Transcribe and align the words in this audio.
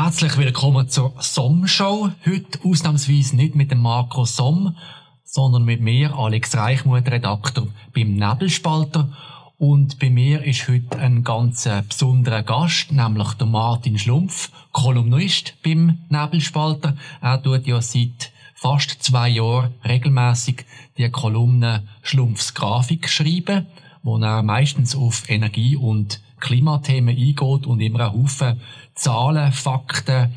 Herzlich 0.00 0.36
willkommen 0.36 0.88
zur 0.88 1.12
Somm-Show. 1.18 2.10
Heute 2.24 2.60
ausnahmsweise 2.62 3.34
nicht 3.34 3.56
mit 3.56 3.72
dem 3.72 3.82
Marco 3.82 4.24
Somm, 4.26 4.76
sondern 5.24 5.64
mit 5.64 5.80
mir, 5.80 6.14
Alex 6.14 6.54
Reichmuth, 6.54 7.10
Redakteur 7.10 7.66
beim 7.92 8.14
Nebelspalter. 8.14 9.10
Und 9.58 9.98
bei 9.98 10.08
mir 10.08 10.44
ist 10.44 10.68
heute 10.68 10.96
ein 11.00 11.24
ganz 11.24 11.68
besonderer 11.88 12.44
Gast, 12.44 12.92
nämlich 12.92 13.32
der 13.34 13.48
Martin 13.48 13.98
Schlumpf, 13.98 14.52
Kolumnist 14.70 15.54
beim 15.64 15.98
Nebelspalter. 16.08 16.96
Er 17.20 17.42
tut 17.42 17.66
ja 17.66 17.82
seit 17.82 18.30
fast 18.54 19.02
zwei 19.02 19.30
Jahren 19.30 19.74
regelmäßig 19.84 20.64
die 20.96 21.10
Kolumne 21.10 21.88
Schlumpfs 22.02 22.54
Grafik 22.54 23.08
schreiben, 23.08 23.66
wo 24.04 24.16
er 24.18 24.44
meistens 24.44 24.94
auf 24.94 25.28
Energie- 25.28 25.76
und 25.76 26.20
Klimathemen 26.40 27.16
eingeht 27.16 27.66
und 27.66 27.80
immer 27.80 28.00
einen 28.00 28.22
Haufen 28.22 28.60
Zahlen, 28.94 29.52
Fakten, 29.52 30.34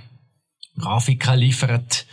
Grafiken 0.77 1.39
liefert. 1.39 2.05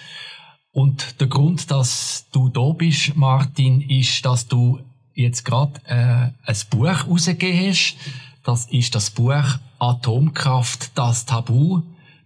Und 0.73 1.21
der 1.21 1.27
Grund, 1.27 1.71
dass 1.71 2.27
du 2.33 2.49
da 2.49 2.71
bist, 2.73 3.17
Martin, 3.17 3.81
ist, 3.81 4.25
dass 4.25 4.47
du 4.47 4.81
jetzt 5.15 5.45
gerade 5.45 5.81
äh, 5.85 6.51
ein 6.51 6.57
Buch 6.71 7.07
rausgegeben 7.09 7.71
hast. 7.71 7.97
Das 8.45 8.67
ist 8.67 8.95
das 8.95 9.11
Buch 9.11 9.59
Atomkraft, 9.79 10.93
das 10.95 11.27
Tabu. 11.27 11.83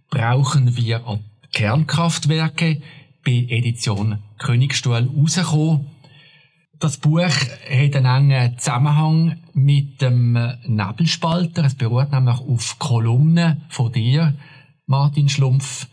Brauchen 0.09 0.77
wir 0.77 1.19
Kernkraftwerke? 1.51 2.81
Bei 3.25 3.45
Edition 3.49 4.19
Königstuhl 4.37 5.09
rausgekommen. 5.17 5.87
Das 6.83 6.97
Buch 6.97 7.21
hat 7.21 7.95
einen 7.95 8.05
engen 8.05 8.59
Zusammenhang 8.59 9.37
mit 9.53 10.01
dem 10.01 10.33
Nebelspalter. 10.67 11.63
Es 11.63 11.75
beruht 11.75 12.11
nämlich 12.11 12.37
auf 12.41 12.77
Kolumnen 12.77 13.61
von 13.69 13.89
dir, 13.89 14.33
Martin 14.85 15.29
Schlumpf. 15.29 15.87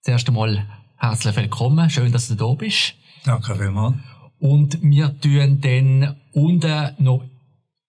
Zuerst 0.00 0.28
einmal 0.28 0.66
herzlich 0.96 1.36
willkommen. 1.36 1.90
Schön, 1.90 2.10
dass 2.10 2.28
du 2.28 2.36
da 2.36 2.54
bist. 2.54 2.94
Danke 3.26 3.54
vielmals. 3.54 3.96
Und 4.38 4.78
wir 4.80 5.20
tun 5.20 5.60
dann 5.60 6.16
unten 6.32 6.94
noch 6.96 7.22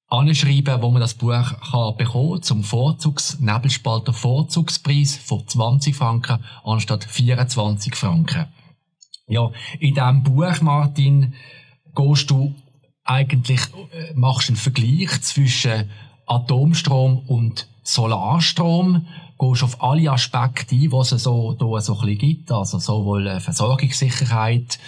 anschreiben, 0.10 0.82
wo 0.82 0.92
man 0.92 1.00
das 1.00 1.14
Buch 1.14 1.54
kann 1.72 1.96
bekommen 1.96 2.44
zum 2.44 2.66
Vorzugs 2.66 3.40
Nebelspalter 3.40 4.12
Vorzugspreis 4.12 5.16
von 5.16 5.48
20 5.48 5.96
Franken 5.96 6.44
anstatt 6.66 7.06
24 7.06 7.96
Franken. 7.96 8.48
Ja, 9.28 9.50
in 9.80 9.94
diesem 9.94 10.24
Buch, 10.24 10.60
Martin, 10.60 11.34
gehst 11.96 12.30
du 12.30 12.56
eigentlich, 13.04 13.62
äh, 13.92 14.14
machst 14.14 14.50
einen 14.50 14.58
Vergleich 14.58 15.22
zwischen 15.22 15.90
Atomstrom 16.28 17.20
und 17.28 17.68
Solarstrom, 17.84 19.08
gehst 19.40 19.64
auf 19.64 19.82
alle 19.82 20.12
Aspekte 20.12 20.76
ein, 20.76 20.92
was 20.92 21.12
es 21.12 21.24
so, 21.24 21.54
da 21.54 21.82
so 21.82 21.94
ein 21.94 22.06
bisschen 22.06 22.18
gibt, 22.18 22.52
also 22.52 22.80
sowohl 22.80 23.28
äh, 23.28 23.40
Versorgungssicherheit, 23.40 24.80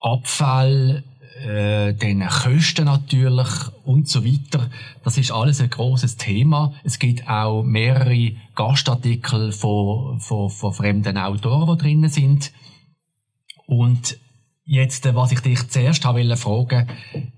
Abfall, 0.00 1.02
äh, 1.42 1.94
den 1.94 2.26
Kosten 2.28 2.84
natürlich 2.84 3.48
und 3.84 4.08
so 4.08 4.24
weiter. 4.24 4.70
Das 5.02 5.18
ist 5.18 5.32
alles 5.32 5.60
ein 5.60 5.70
großes 5.70 6.16
Thema. 6.16 6.74
Es 6.84 6.98
gibt 6.98 7.28
auch 7.28 7.62
mehrere 7.62 8.32
Gastartikel 8.54 9.50
von, 9.50 10.20
von, 10.20 10.50
von 10.50 10.72
fremden 10.72 11.18
Autoren, 11.18 11.76
die 11.76 11.82
drinnen 11.82 12.10
sind. 12.10 12.52
Und 13.66 14.18
jetzt, 14.64 15.06
äh, 15.06 15.14
was 15.14 15.32
ich 15.32 15.40
dich 15.40 15.68
zuerst 15.68 16.04
habe 16.04 16.36
fragen 16.36 16.88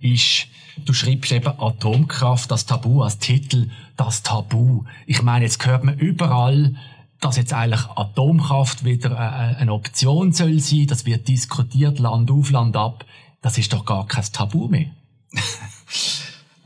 ist, 0.01 0.47
du 0.85 0.93
schreibst 0.93 1.33
eben 1.33 1.59
Atomkraft, 1.59 2.51
das 2.51 2.67
Tabu 2.67 3.03
als 3.03 3.19
Titel, 3.19 3.71
das 3.97 4.23
Tabu. 4.23 4.85
Ich 5.07 5.23
meine, 5.23 5.45
jetzt 5.45 5.65
hört 5.67 5.85
man 5.85 5.99
überall, 5.99 6.75
dass 7.21 7.37
jetzt 7.37 7.53
eigentlich 7.53 7.85
Atomkraft 7.97 8.85
wieder 8.85 9.11
äh, 9.11 9.15
äh, 9.15 9.57
eine 9.57 9.73
Option 9.73 10.33
soll 10.33 10.61
sein. 10.61 10.87
Das 10.87 11.07
wird 11.07 11.29
diskutiert, 11.29 11.99
Land 11.99 12.31
auf, 12.31 12.51
Land 12.51 12.77
ab. 12.77 13.05
Das 13.41 13.59
ist 13.59 13.73
doch 13.73 13.85
gar 13.85 14.07
kein 14.07 14.25
Tabu 14.33 14.69
mehr. 14.69 14.91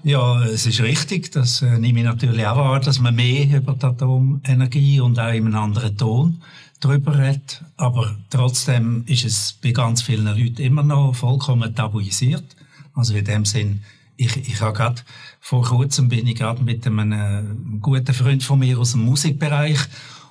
ja, 0.02 0.42
es 0.44 0.66
ist 0.66 0.80
richtig. 0.80 1.30
Das 1.32 1.62
äh, 1.62 1.78
nehme 1.78 2.00
ich 2.00 2.04
natürlich 2.04 2.46
auch 2.46 2.56
wahr, 2.56 2.80
dass 2.80 2.98
man 2.98 3.14
mehr 3.14 3.58
über 3.58 3.74
die 3.74 3.86
Atomenergie 3.86 5.00
und 5.00 5.18
auch 5.18 5.28
in 5.28 5.46
einem 5.46 5.54
anderen 5.54 5.96
Ton 5.96 6.42
darüber 6.80 7.18
redet. 7.18 7.62
Aber 7.76 8.16
trotzdem 8.30 9.04
ist 9.06 9.24
es 9.24 9.52
bei 9.62 9.72
ganz 9.72 10.02
vielen 10.02 10.26
Leuten 10.26 10.62
immer 10.62 10.82
noch 10.82 11.14
vollkommen 11.14 11.74
tabuisiert. 11.74 12.56
Also 12.94 13.14
in 13.14 13.24
dem 13.24 13.44
Sinn, 13.44 13.82
ich, 14.16 14.36
ich 14.36 14.60
habe 14.60 14.76
gerade 14.76 15.02
vor 15.40 15.62
kurzem 15.64 16.08
bin 16.08 16.26
ich 16.26 16.36
gerade 16.36 16.62
mit 16.62 16.86
einem, 16.86 17.12
äh, 17.12 17.42
guten 17.80 18.12
Freund 18.12 18.42
von 18.42 18.58
mir 18.58 18.78
aus 18.78 18.92
dem 18.92 19.04
Musikbereich 19.04 19.78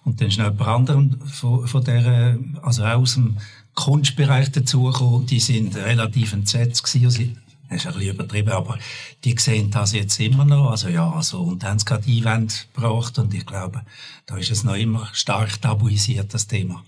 und 0.03 0.21
dann 0.21 0.27
ist 0.27 0.37
noch 0.37 0.51
jemand 0.51 0.69
anderem 0.69 1.19
von, 1.27 1.67
von 1.67 1.83
der, 1.83 2.37
also 2.61 2.83
auch 2.83 3.01
aus 3.01 3.15
dem 3.15 3.37
Kunstbereich 3.73 4.51
dazugekommen. 4.51 5.25
Die 5.25 5.39
sind 5.39 5.75
relativ 5.75 6.33
entsetzt 6.33 6.83
gewesen. 6.83 7.37
Das 7.69 7.81
ist 7.81 7.87
ein 7.87 7.93
bisschen 7.93 8.15
übertrieben, 8.15 8.51
aber 8.51 8.77
die 9.23 9.35
sehen 9.37 9.69
das 9.69 9.93
jetzt 9.93 10.19
immer 10.19 10.45
noch. 10.45 10.71
Also 10.71 10.89
ja, 10.89 11.09
also, 11.11 11.41
und 11.41 11.63
haben 11.63 11.77
es 11.77 11.85
gerade 11.85 12.03
Einwände 12.07 12.53
gebracht 12.73 13.19
und 13.19 13.33
ich 13.33 13.45
glaube, 13.45 13.83
da 14.25 14.37
ist 14.37 14.51
es 14.51 14.63
noch 14.63 14.75
immer 14.75 15.07
stark 15.13 15.61
tabuisiert, 15.61 16.33
das 16.33 16.47
Thema. 16.47 16.83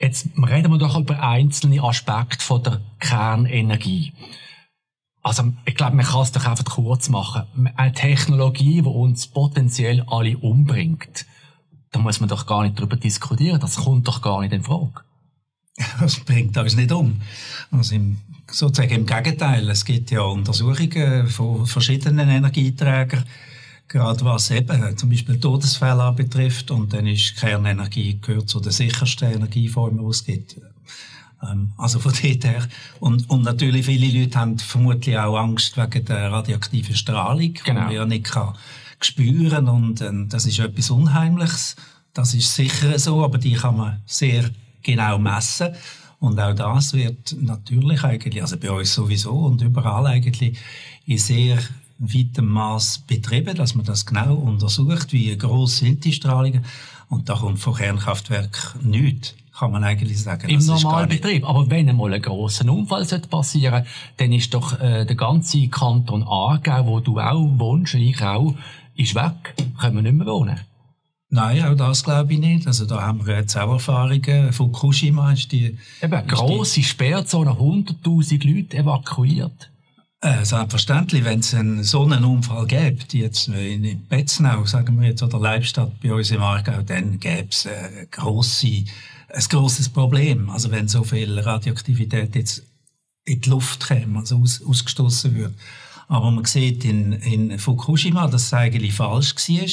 Jetzt 0.00 0.28
reden 0.36 0.72
wir 0.72 0.78
doch 0.78 0.98
über 0.98 1.22
einzelne 1.22 1.82
Aspekte 1.82 2.44
von 2.44 2.62
der 2.62 2.80
Kernenergie. 3.00 4.12
Also, 5.22 5.52
ich 5.66 5.74
glaube, 5.74 5.96
man 5.96 6.06
kann 6.06 6.22
es 6.22 6.32
doch 6.32 6.46
einfach 6.46 6.64
kurz 6.64 7.08
machen. 7.08 7.44
Eine 7.76 7.92
Technologie, 7.92 8.80
die 8.82 8.88
uns 8.88 9.26
potenziell 9.26 10.02
alle 10.06 10.38
umbringt 10.38 11.26
da 11.90 11.98
muss 11.98 12.20
man 12.20 12.28
doch 12.28 12.46
gar 12.46 12.62
nicht 12.62 12.78
darüber 12.78 12.96
diskutieren. 12.96 13.60
Das 13.60 13.76
kommt 13.76 14.08
doch 14.08 14.20
gar 14.20 14.40
nicht 14.40 14.52
in 14.52 14.62
Frage. 14.62 15.02
Das 16.00 16.20
bringt 16.20 16.56
uns 16.56 16.76
nicht 16.76 16.92
um. 16.92 17.20
Also 17.70 17.94
im, 17.94 18.18
sozusagen 18.50 18.94
im 18.94 19.06
Gegenteil. 19.06 19.68
Es 19.70 19.84
gibt 19.84 20.10
ja 20.10 20.22
Untersuchungen 20.22 21.28
von 21.28 21.66
verschiedenen 21.66 22.28
Energieträgern, 22.28 23.24
gerade 23.86 24.24
was 24.24 24.50
eben 24.50 24.96
zum 24.96 25.10
Beispiel 25.10 25.38
Todesfälle 25.38 26.12
betrifft. 26.12 26.70
Und 26.70 26.92
dann 26.92 27.06
ist 27.06 27.36
Kernenergie 27.36 28.18
gehört 28.20 28.48
zu 28.48 28.60
den 28.60 28.72
sichersten 28.72 29.32
Energieformen, 29.32 30.04
die 30.04 30.10
es 30.10 30.24
gibt. 30.24 30.56
Ähm, 31.42 31.72
also 31.76 31.98
von 31.98 32.12
dort 32.22 32.44
her. 32.44 32.68
Und, 33.00 33.28
und 33.30 33.42
natürlich 33.42 33.86
viele 33.86 34.20
Leute 34.20 34.38
haben 34.38 34.58
vermutlich 34.58 35.18
auch 35.18 35.38
Angst 35.38 35.76
wegen 35.76 36.04
der 36.04 36.32
radioaktiven 36.32 36.96
Strahlung, 36.96 37.52
genau. 37.52 37.62
die 37.64 37.72
man 37.72 37.92
ja 37.92 38.04
nicht 38.06 38.24
kann 38.24 38.54
spüren 39.00 39.68
und 39.68 40.00
äh, 40.00 40.10
das 40.28 40.46
ist 40.46 40.58
etwas 40.58 40.90
Unheimliches. 40.90 41.76
Das 42.14 42.34
ist 42.34 42.54
sicher 42.54 42.98
so, 42.98 43.22
aber 43.24 43.38
die 43.38 43.52
kann 43.52 43.76
man 43.76 44.00
sehr 44.06 44.50
genau 44.82 45.18
messen. 45.18 45.74
Und 46.20 46.40
auch 46.40 46.54
das 46.54 46.94
wird 46.94 47.36
natürlich 47.40 48.02
eigentlich, 48.02 48.42
also 48.42 48.56
bei 48.56 48.70
uns 48.70 48.92
sowieso 48.92 49.32
und 49.32 49.62
überall 49.62 50.06
eigentlich 50.06 50.58
in 51.06 51.18
sehr 51.18 51.58
weitem 51.98 52.46
Maß 52.46 53.04
betrieben, 53.06 53.56
dass 53.56 53.74
man 53.74 53.86
das 53.86 54.04
genau 54.04 54.34
untersucht, 54.34 55.12
wie 55.12 55.36
groß 55.36 55.78
sind 55.78 56.04
die 56.04 56.12
Strahlungen. 56.12 56.64
Und 57.08 57.28
da 57.28 57.34
kommt 57.34 57.60
von 57.60 57.74
Kernkraftwerk 57.74 58.76
nichts 58.82 59.34
kann 59.58 59.72
man 59.72 59.82
eigentlich 59.82 60.22
sagen. 60.22 60.48
Im 60.48 60.64
normalen 60.64 61.08
Betrieb. 61.08 61.48
Aber 61.48 61.68
wenn 61.68 61.88
einmal 61.88 62.14
ein 62.14 62.22
grosser 62.22 62.70
Unfall 62.70 63.04
passieren 63.28 63.84
dann 64.16 64.32
ist 64.32 64.54
doch 64.54 64.78
äh, 64.78 65.04
der 65.04 65.16
ganze 65.16 65.66
Kanton 65.68 66.22
Aargau, 66.22 66.86
wo 66.86 67.00
du 67.00 67.18
auch 67.18 67.58
wohnst, 67.58 67.94
ich 67.94 68.22
auch, 68.22 68.54
ist 68.94 69.14
weg. 69.14 69.54
Können 69.78 69.96
wir 69.96 70.02
nicht 70.02 70.14
mehr 70.14 70.26
wohnen. 70.26 70.60
Nein, 71.30 71.62
auch 71.64 71.74
das 71.74 72.04
glaube 72.04 72.32
ich 72.32 72.38
nicht. 72.38 72.66
Also 72.66 72.86
da 72.86 73.02
haben 73.02 73.26
wir 73.26 73.36
jetzt 73.36 73.56
auch 73.56 73.72
Erfahrungen. 73.72 74.52
Fukushima 74.52 75.32
ist 75.32 75.52
die... 75.52 75.78
Eben, 76.02 76.26
grosse 76.26 76.82
Sperrzone, 76.82 77.50
100'000 77.50 78.46
Leute 78.46 78.78
evakuiert. 78.78 79.70
Äh, 80.20 80.44
selbstverständlich, 80.44 81.24
wenn 81.24 81.40
es 81.40 81.54
einen 81.54 81.84
so 81.84 82.02
einen 82.02 82.24
Unfall 82.24 82.66
gibt, 82.66 83.14
jetzt 83.14 83.48
in 83.48 84.06
Betznau, 84.08 84.64
sagen 84.64 85.00
wir 85.00 85.08
jetzt, 85.08 85.22
oder 85.22 85.38
Leibstadt 85.38 86.00
bei 86.00 86.12
uns 86.12 86.32
im 86.32 86.42
Aargau, 86.42 86.82
dann 86.82 87.20
gäbe 87.20 87.48
es 87.50 87.66
äh, 87.66 88.06
grosse, 88.10 88.84
ein 89.28 89.44
grosses 89.48 89.88
Problem. 89.88 90.50
Also 90.50 90.72
wenn 90.72 90.88
so 90.88 91.04
viel 91.04 91.38
Radioaktivität 91.38 92.34
jetzt 92.34 92.64
in 93.26 93.40
die 93.42 93.50
Luft 93.50 93.86
käme, 93.86 94.18
also 94.18 94.38
aus, 94.38 94.60
ausgestoßen 94.66 95.36
wird. 95.36 95.52
Aber 96.08 96.30
man 96.30 96.44
sieht 96.46 96.84
in, 96.84 97.12
in 97.12 97.58
Fukushima, 97.58 98.26
dass 98.26 98.44
es 98.44 98.54
eigentlich 98.54 98.94
falsch 98.94 99.34
war, 99.36 99.66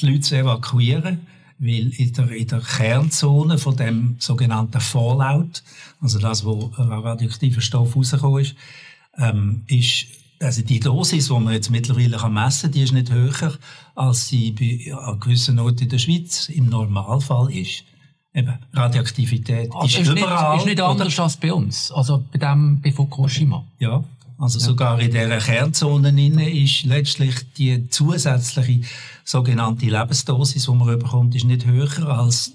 die 0.00 0.06
Leute 0.06 0.20
zu 0.20 0.36
evakuieren, 0.36 1.26
weil 1.58 1.90
in 1.90 2.12
der, 2.12 2.30
in 2.30 2.48
der 2.48 2.60
Kernzone 2.60 3.58
von 3.58 3.76
dem 3.76 4.16
sogenannten 4.18 4.80
Fallout, 4.80 5.62
also 6.00 6.18
das, 6.18 6.44
wo 6.44 6.72
radioaktiver 6.76 7.60
Stoff 7.60 7.94
rausgekommen 7.94 8.42
ist, 8.42 8.56
ähm, 9.18 9.62
ist 9.66 10.06
also 10.40 10.62
die 10.62 10.80
Dosis, 10.80 11.28
die 11.28 11.32
man 11.32 11.52
jetzt 11.52 11.70
mittlerweile 11.70 12.28
messen 12.28 12.62
kann, 12.62 12.72
die 12.72 12.82
ist 12.82 12.92
nicht 12.92 13.10
höher, 13.10 13.54
als 13.94 14.28
sie 14.28 14.50
bei, 14.50 14.94
an 14.94 15.20
gewissen 15.20 15.58
Orten 15.58 15.84
in 15.84 15.88
der 15.88 15.98
Schweiz 15.98 16.48
im 16.48 16.68
Normalfall 16.68 17.52
ist. 17.52 17.84
Eben, 18.34 18.58
Radioaktivität 18.72 19.70
also 19.72 19.86
ist, 19.86 20.08
ist 20.08 20.08
überall. 20.08 20.54
Nicht, 20.54 20.62
ist 20.62 20.66
nicht 20.66 20.80
anders 20.80 21.20
als 21.20 21.36
bei 21.36 21.52
uns, 21.52 21.92
also 21.92 22.24
bei 22.32 22.38
dem, 22.38 22.80
bei 22.80 22.90
Fukushima. 22.90 23.64
Ja, 23.78 24.02
also 24.38 24.58
ja. 24.58 24.64
sogar 24.64 25.00
in 25.00 25.10
dieser 25.10 25.38
Kernzone 25.38 26.10
ist 26.50 26.84
letztlich 26.84 27.34
die 27.56 27.88
zusätzliche 27.88 28.82
sogenannte 29.24 29.86
Lebensdosis, 29.86 30.64
die 30.64 30.70
man 30.70 30.98
bekommt, 30.98 31.34
ist 31.34 31.44
nicht 31.44 31.66
höher 31.66 32.08
als 32.08 32.52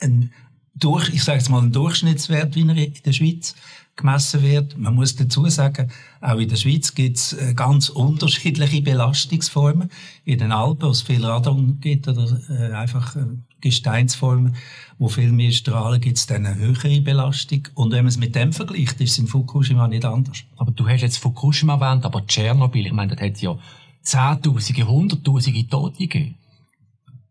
ein 0.00 0.32
durch, 0.74 1.10
ich 1.10 1.22
sage 1.22 1.38
jetzt 1.38 1.48
mal, 1.48 1.62
ein 1.62 1.72
Durchschnittswert, 1.72 2.54
wie 2.54 2.60
in 2.62 3.02
der 3.04 3.12
Schweiz 3.12 3.54
gemessen 3.96 4.42
wird. 4.42 4.78
Man 4.78 4.94
muss 4.94 5.16
dazu 5.16 5.46
sagen, 5.48 5.90
auch 6.20 6.38
in 6.38 6.48
der 6.48 6.56
Schweiz 6.56 6.94
gibt 6.94 7.18
es 7.18 7.32
äh, 7.34 7.54
ganz 7.54 7.88
unterschiedliche 7.88 8.82
Belastungsformen. 8.82 9.90
In 10.24 10.38
den 10.38 10.52
Alpen, 10.52 10.82
wo 10.82 10.90
es 10.90 11.02
viel 11.02 11.24
Radon 11.24 11.78
gibt, 11.80 12.08
oder 12.08 12.40
äh, 12.48 12.72
einfach 12.72 13.16
äh, 13.16 13.26
Gesteinsformen, 13.60 14.56
wo 14.98 15.08
viel 15.08 15.32
mehr 15.32 15.52
strahlen, 15.52 16.00
gibt 16.00 16.18
es 16.18 16.26
dann 16.26 16.46
eine 16.46 16.56
höhere 16.56 17.00
Belastung. 17.00 17.68
Und 17.74 17.92
wenn 17.92 18.04
man 18.04 18.08
es 18.08 18.18
mit 18.18 18.34
dem 18.34 18.52
vergleicht, 18.52 19.00
ist 19.00 19.12
es 19.12 19.18
in 19.18 19.26
Fukushima 19.26 19.88
nicht 19.88 20.04
anders. 20.04 20.44
Aber 20.56 20.72
du 20.72 20.88
hast 20.88 21.02
jetzt 21.02 21.18
Fukushima 21.18 21.74
erwähnt, 21.74 22.04
aber 22.04 22.26
Tschernobyl, 22.26 22.86
ich 22.86 22.92
meine, 22.92 23.14
das 23.14 23.24
hat 23.24 23.40
ja 23.40 23.58
Zehntausende, 24.02 24.86
Hunderttausende 24.86 25.66
Tote 25.68 25.98
gegeben. 25.98 26.36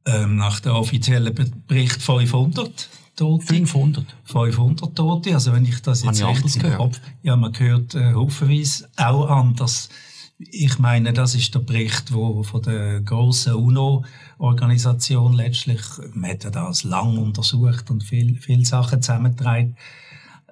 Ähm, 0.06 0.38
nach 0.38 0.60
dem 0.62 0.72
offiziellen 0.72 1.34
Bericht 1.68 2.02
500 2.02 2.90
Tote. 3.16 3.46
500? 3.46 4.06
500 4.24 4.96
Tote, 4.96 5.34
also 5.34 5.54
wenn 5.54 5.66
ich 5.66 5.82
das 5.82 6.04
jetzt 6.04 6.24
richtig 6.26 6.64
Kopf... 6.76 7.00
Ja, 7.24 7.36
man 7.36 7.58
hört 7.58 7.96
äh, 7.96 8.14
haufenweise 8.14 8.90
auch 8.96 9.28
anders. 9.28 9.90
Ich 10.38 10.80
meine, 10.80 11.14
das 11.14 11.36
ist 11.36 11.54
der 11.54 11.60
Bericht, 11.60 12.14
wo 12.14 12.42
von 12.42 12.64
der 12.64 13.02
grossen 13.02 13.54
UNO-Organisation 13.54 15.34
letztlich, 15.34 15.82
man 16.14 16.32
hat 16.32 16.46
ja 16.46 16.50
das 16.50 16.84
lang 16.84 17.18
untersucht 17.18 17.92
und 17.92 18.04
viel, 18.04 18.36
viel 18.38 18.66
Sachen 18.66 19.02
zusammengetragen. 19.02 19.76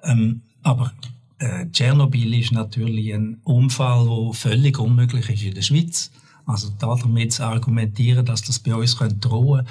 Ähm, 0.04 0.42
aber 0.62 0.92
äh, 1.38 1.66
Tschernobyl 1.70 2.38
ist 2.38 2.52
natürlich 2.52 3.12
ein 3.12 3.40
Unfall, 3.44 4.04
der 4.04 4.32
völlig 4.34 4.78
unmöglich 4.78 5.28
ist 5.28 5.42
in 5.42 5.54
der 5.54 5.62
Schweiz. 5.62 6.10
Also 6.46 6.70
damit 6.78 7.32
zu 7.32 7.44
argumentieren, 7.44 8.24
dass 8.24 8.42
das 8.42 8.58
bei 8.58 8.74
uns 8.74 8.96
drohen 8.96 9.18
könnte, 9.20 9.64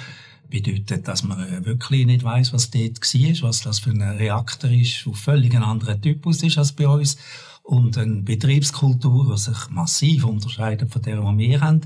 bedeutet, 0.50 1.08
dass 1.08 1.22
man 1.22 1.40
äh, 1.40 1.64
wirklich 1.64 2.06
nicht 2.06 2.24
weiß, 2.24 2.52
was 2.52 2.70
dort 2.70 3.00
war, 3.00 3.48
was 3.48 3.62
das 3.62 3.78
für 3.78 3.90
ein 3.90 4.02
Reaktor 4.02 4.70
ist, 4.70 5.06
der 5.06 5.14
völlig 5.14 5.54
ein 5.54 5.62
anderer 5.62 6.00
Typus 6.00 6.42
ist 6.42 6.58
als 6.58 6.72
bei 6.72 6.88
uns 6.88 7.16
und 7.62 7.96
eine 7.96 8.22
Betriebskultur, 8.22 9.32
die 9.32 9.38
sich 9.38 9.70
massiv 9.70 10.24
unterscheidet 10.24 10.90
von 10.90 11.02
der, 11.02 11.20
die 11.20 11.38
wir 11.38 11.60
haben. 11.60 11.82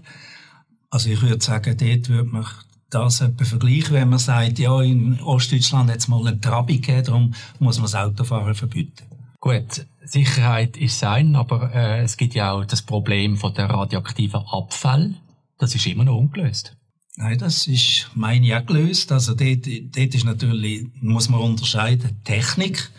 Also 0.91 1.11
ich 1.11 1.21
würde 1.23 1.45
sagen, 1.45 1.77
dort 1.77 2.09
würde 2.09 2.31
man 2.31 2.47
das 2.91 3.21
etwa 3.21 3.45
vergleichen, 3.45 3.95
wenn 3.95 4.09
man 4.09 4.19
sagt, 4.19 4.59
ja, 4.59 4.81
in 4.81 5.21
Ostdeutschland 5.21 5.91
hat 5.91 5.99
es 5.99 6.09
mal 6.09 6.27
eine 6.27 6.41
Trabi 6.41 6.79
gegeben, 6.79 7.05
darum 7.05 7.35
muss 7.59 7.77
man 7.77 7.85
das 7.85 7.95
Autofahren 7.95 8.55
verbieten. 8.55 9.05
Gut, 9.41 9.87
Sicherheit 10.05 10.77
ist 10.77 10.99
sein, 10.99 11.35
aber 11.37 11.75
äh, 11.75 12.03
es 12.03 12.17
gibt 12.17 12.35
ja 12.35 12.53
auch 12.53 12.65
das 12.65 12.83
Problem 12.83 13.37
von 13.37 13.53
der 13.53 13.69
radioaktiven 13.69 14.41
Abfall. 14.47 15.15
Das 15.59 15.75
ist 15.75 15.87
immer 15.87 16.05
noch 16.05 16.17
ungelöst. 16.17 16.77
Nein, 17.17 17.39
das 17.39 17.69
ist, 17.69 18.11
meine 18.15 18.45
ich, 18.45 18.55
auch 18.55 18.67
gelöst. 18.67 19.13
Also 19.13 19.35
dort, 19.35 19.67
dort 19.67 20.15
ist 20.15 20.25
natürlich, 20.25 20.89
muss 21.01 21.29
man 21.29 21.41
unterscheiden, 21.41 22.23
Technik. 22.25 22.91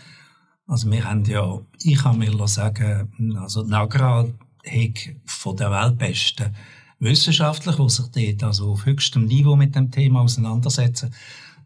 Also 0.68 0.90
wir 0.90 1.04
haben 1.04 1.26
ja, 1.26 1.60
ich 1.84 1.98
kann 1.98 2.18
mir 2.18 2.48
sagen, 2.48 3.36
also 3.38 3.64
Nagra 3.64 4.26
hat 4.66 5.16
von 5.26 5.58
der 5.58 5.70
Weltbesten 5.70 6.56
wissenschaftlich, 7.00 7.76
die 7.76 7.90
sich 7.90 8.06
dort 8.08 8.44
also 8.44 8.72
auf 8.72 8.86
höchstem 8.86 9.26
Niveau 9.26 9.56
mit 9.56 9.76
dem 9.76 9.92
Thema 9.92 10.22
auseinandersetzen. 10.22 11.14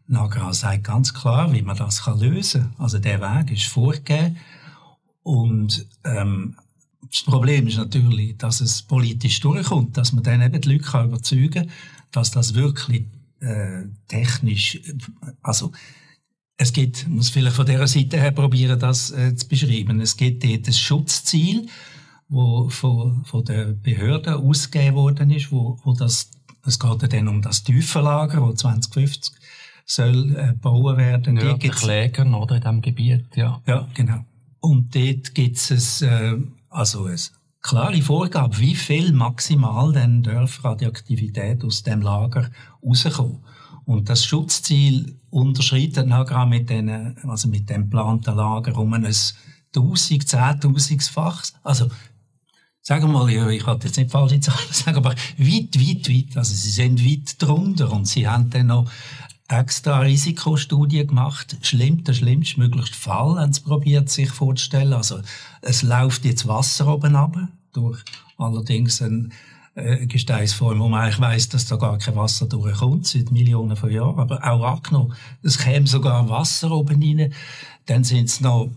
Nagra 0.08 0.52
sagt 0.52 0.84
ganz 0.84 1.14
klar, 1.14 1.52
wie 1.52 1.62
man 1.62 1.76
das 1.76 2.02
kann 2.02 2.18
lösen 2.18 2.62
kann. 2.62 2.84
Also 2.84 2.98
der 2.98 3.20
Weg 3.20 3.52
ist 3.52 3.66
vorgegeben. 3.66 4.36
Und 5.22 5.86
ähm, 6.04 6.56
das 7.08 7.22
Problem 7.22 7.68
ist 7.68 7.78
natürlich, 7.78 8.36
dass 8.36 8.60
es 8.60 8.82
politisch 8.82 9.40
durchkommt, 9.40 9.96
dass 9.96 10.12
man 10.12 10.24
dann 10.24 10.42
eben 10.42 10.60
die 10.60 10.72
Leute 10.72 10.84
kann 10.84 11.08
überzeugen 11.08 11.68
kann, 11.68 11.70
dass 12.12 12.30
das 12.30 12.54
wirklich 12.54 13.06
äh, 13.40 13.84
technisch, 14.08 14.80
also 15.42 15.72
es 16.56 16.72
gibt, 16.72 17.08
muss 17.08 17.30
vielleicht 17.30 17.56
von 17.56 17.64
dieser 17.64 17.86
Seite 17.86 18.20
her 18.20 18.32
probieren, 18.32 18.78
das 18.78 19.10
äh, 19.12 19.34
zu 19.34 19.48
beschreiben. 19.48 19.98
Es 20.00 20.16
gibt 20.16 20.44
dort 20.44 20.66
ein 20.66 20.72
Schutzziel, 20.72 21.68
wo 22.28 22.68
von, 22.68 23.24
von 23.24 23.44
der 23.44 23.72
Behörde 23.72 24.36
ausgegeben 24.36 24.96
worden 24.96 25.30
ist, 25.30 25.50
wo, 25.50 25.78
wo 25.84 25.94
das, 25.94 26.30
es 26.66 26.78
geht 26.78 27.12
dann 27.12 27.28
um 27.28 27.40
das 27.40 27.64
Tiefenlager, 27.64 28.42
wo 28.42 28.52
2050 28.52 29.32
soll 29.86 30.36
äh, 30.36 30.52
bauen 30.52 30.98
werden. 30.98 31.36
Ja, 31.38 31.54
die 31.54 31.70
Klägern, 31.70 32.34
oder, 32.34 32.56
in 32.56 32.60
diesem 32.60 32.82
Gebiet, 32.82 33.26
ja. 33.36 33.62
Ja, 33.66 33.88
genau. 33.94 34.24
Und 34.60 34.94
dort 34.94 35.34
gibt 35.34 35.56
es, 35.56 36.02
äh, 36.02 36.36
also 36.68 37.06
ein 37.06 37.18
klare 37.62 38.02
Vorgabe, 38.02 38.58
wie 38.58 38.74
viel 38.74 39.12
maximal 39.12 39.92
denn 39.92 40.22
darf 40.22 40.64
Radioaktivität 40.64 41.64
aus 41.64 41.82
dem 41.82 42.02
Lager 42.02 42.50
rauskommen. 42.82 43.44
Und 43.84 44.08
das 44.08 44.24
Schutzziel 44.24 45.18
unterschreitet 45.30 46.06
nachher 46.06 46.46
mit 46.46 46.70
den, 46.70 47.16
also 47.28 47.48
mit 47.48 47.68
dem 47.68 47.82
geplanten 47.84 48.36
Lager 48.36 48.76
um 48.78 48.92
ein 48.94 49.04
1000, 49.04 50.24
10.000-fach. 50.24 51.42
Also, 51.62 51.88
sagen 52.82 53.12
wir 53.12 53.12
mal, 53.12 53.50
ich 53.52 53.66
hatte 53.66 53.86
jetzt 53.86 53.96
nicht 53.96 54.10
falsche 54.10 54.40
Zahlen 54.40 54.58
sagen, 54.70 54.98
aber 54.98 55.10
weit, 55.10 55.78
weit, 55.78 56.08
weit. 56.08 56.36
Also, 56.36 56.54
sie 56.54 56.70
sind 56.70 57.04
weit 57.04 57.40
drunter 57.42 57.92
und 57.92 58.06
sie 58.06 58.28
haben 58.28 58.50
dann 58.50 58.68
noch 58.68 58.90
extra 59.50 60.00
Risikostudie 60.00 61.06
gemacht. 61.06 61.56
Schlimm, 61.62 62.04
der 62.04 62.14
schlimmstmöglichste 62.14 62.96
Fall 62.96 63.38
haben 63.38 63.52
sie 63.52 63.62
probiert, 63.62 64.08
sich 64.08 64.30
vorzustellen. 64.30 64.92
Also, 64.92 65.20
es 65.62 65.82
läuft 65.82 66.24
jetzt 66.24 66.46
Wasser 66.46 66.88
oben 66.88 67.16
ab, 67.16 67.36
durch 67.72 67.98
allerdings 68.38 69.02
eine 69.02 69.30
äh, 69.74 70.06
Gesteinsform, 70.06 70.80
wo 70.80 70.88
man 70.88 71.02
eigentlich 71.02 71.20
weiss, 71.20 71.48
dass 71.48 71.66
da 71.66 71.76
gar 71.76 71.98
kein 71.98 72.16
Wasser 72.16 72.46
durchkommt, 72.46 73.06
seit 73.06 73.30
Millionen 73.30 73.76
von 73.76 73.90
Jahren. 73.90 74.18
Aber 74.18 74.44
auch 74.44 74.76
angenommen, 74.76 75.14
es 75.42 75.58
käme 75.58 75.86
sogar 75.86 76.28
Wasser 76.28 76.70
oben 76.70 77.02
rein, 77.02 77.32
dann 77.86 78.04
sind 78.04 78.26
es 78.26 78.40
noch 78.40 78.68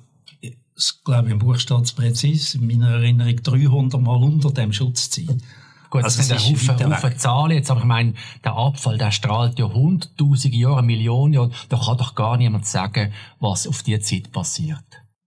ich 0.75 1.03
glaube, 1.03 1.29
im 1.29 1.39
Buch 1.39 1.57
steht 1.57 1.81
es 1.81 1.91
präzise, 1.91 2.57
in 2.57 2.67
meiner 2.67 2.89
Erinnerung 2.89 3.35
300 3.35 4.01
Mal 4.01 4.23
unter 4.23 4.51
dem 4.51 4.73
Schutzziel. 4.73 5.37
Gut, 5.93 6.05
also 6.05 6.17
das 6.17 6.27
sind 6.27 6.79
ein 6.79 6.89
Haufen, 6.89 7.17
Zahlen 7.19 7.51
jetzt, 7.51 7.69
aber 7.69 7.81
ich 7.81 7.85
meine, 7.85 8.13
der 8.43 8.53
Abfall, 8.53 8.97
der 8.97 9.11
strahlt 9.11 9.59
ja 9.59 9.71
hunderttausende 9.71 10.57
Jahre, 10.57 10.81
Millionen 10.81 11.33
Jahre. 11.33 11.51
Da 11.69 11.77
kann 11.77 11.99
doch 11.99 12.15
gar 12.15 12.35
niemand 12.37 12.65
sagen, 12.65 13.13
was 13.39 13.67
auf 13.67 13.83
die 13.83 13.99
Zeit 13.99 14.31
passiert. 14.31 14.83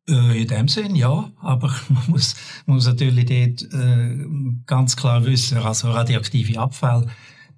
Äh, 0.09 0.43
in 0.43 0.49
dem 0.49 0.67
Sinn, 0.67 0.97
ja. 0.97 1.31
Aber 1.41 1.69
man 1.89 2.03
muss, 2.09 2.35
man 2.67 2.79
muss 2.79 2.87
natürlich 2.87 3.27
dort 3.27 3.73
äh, 3.75 4.27
ganz 4.67 4.97
klar 4.97 5.25
wissen, 5.25 5.59
also 5.59 5.93
radioaktive 5.93 6.59
Abfälle, 6.59 7.07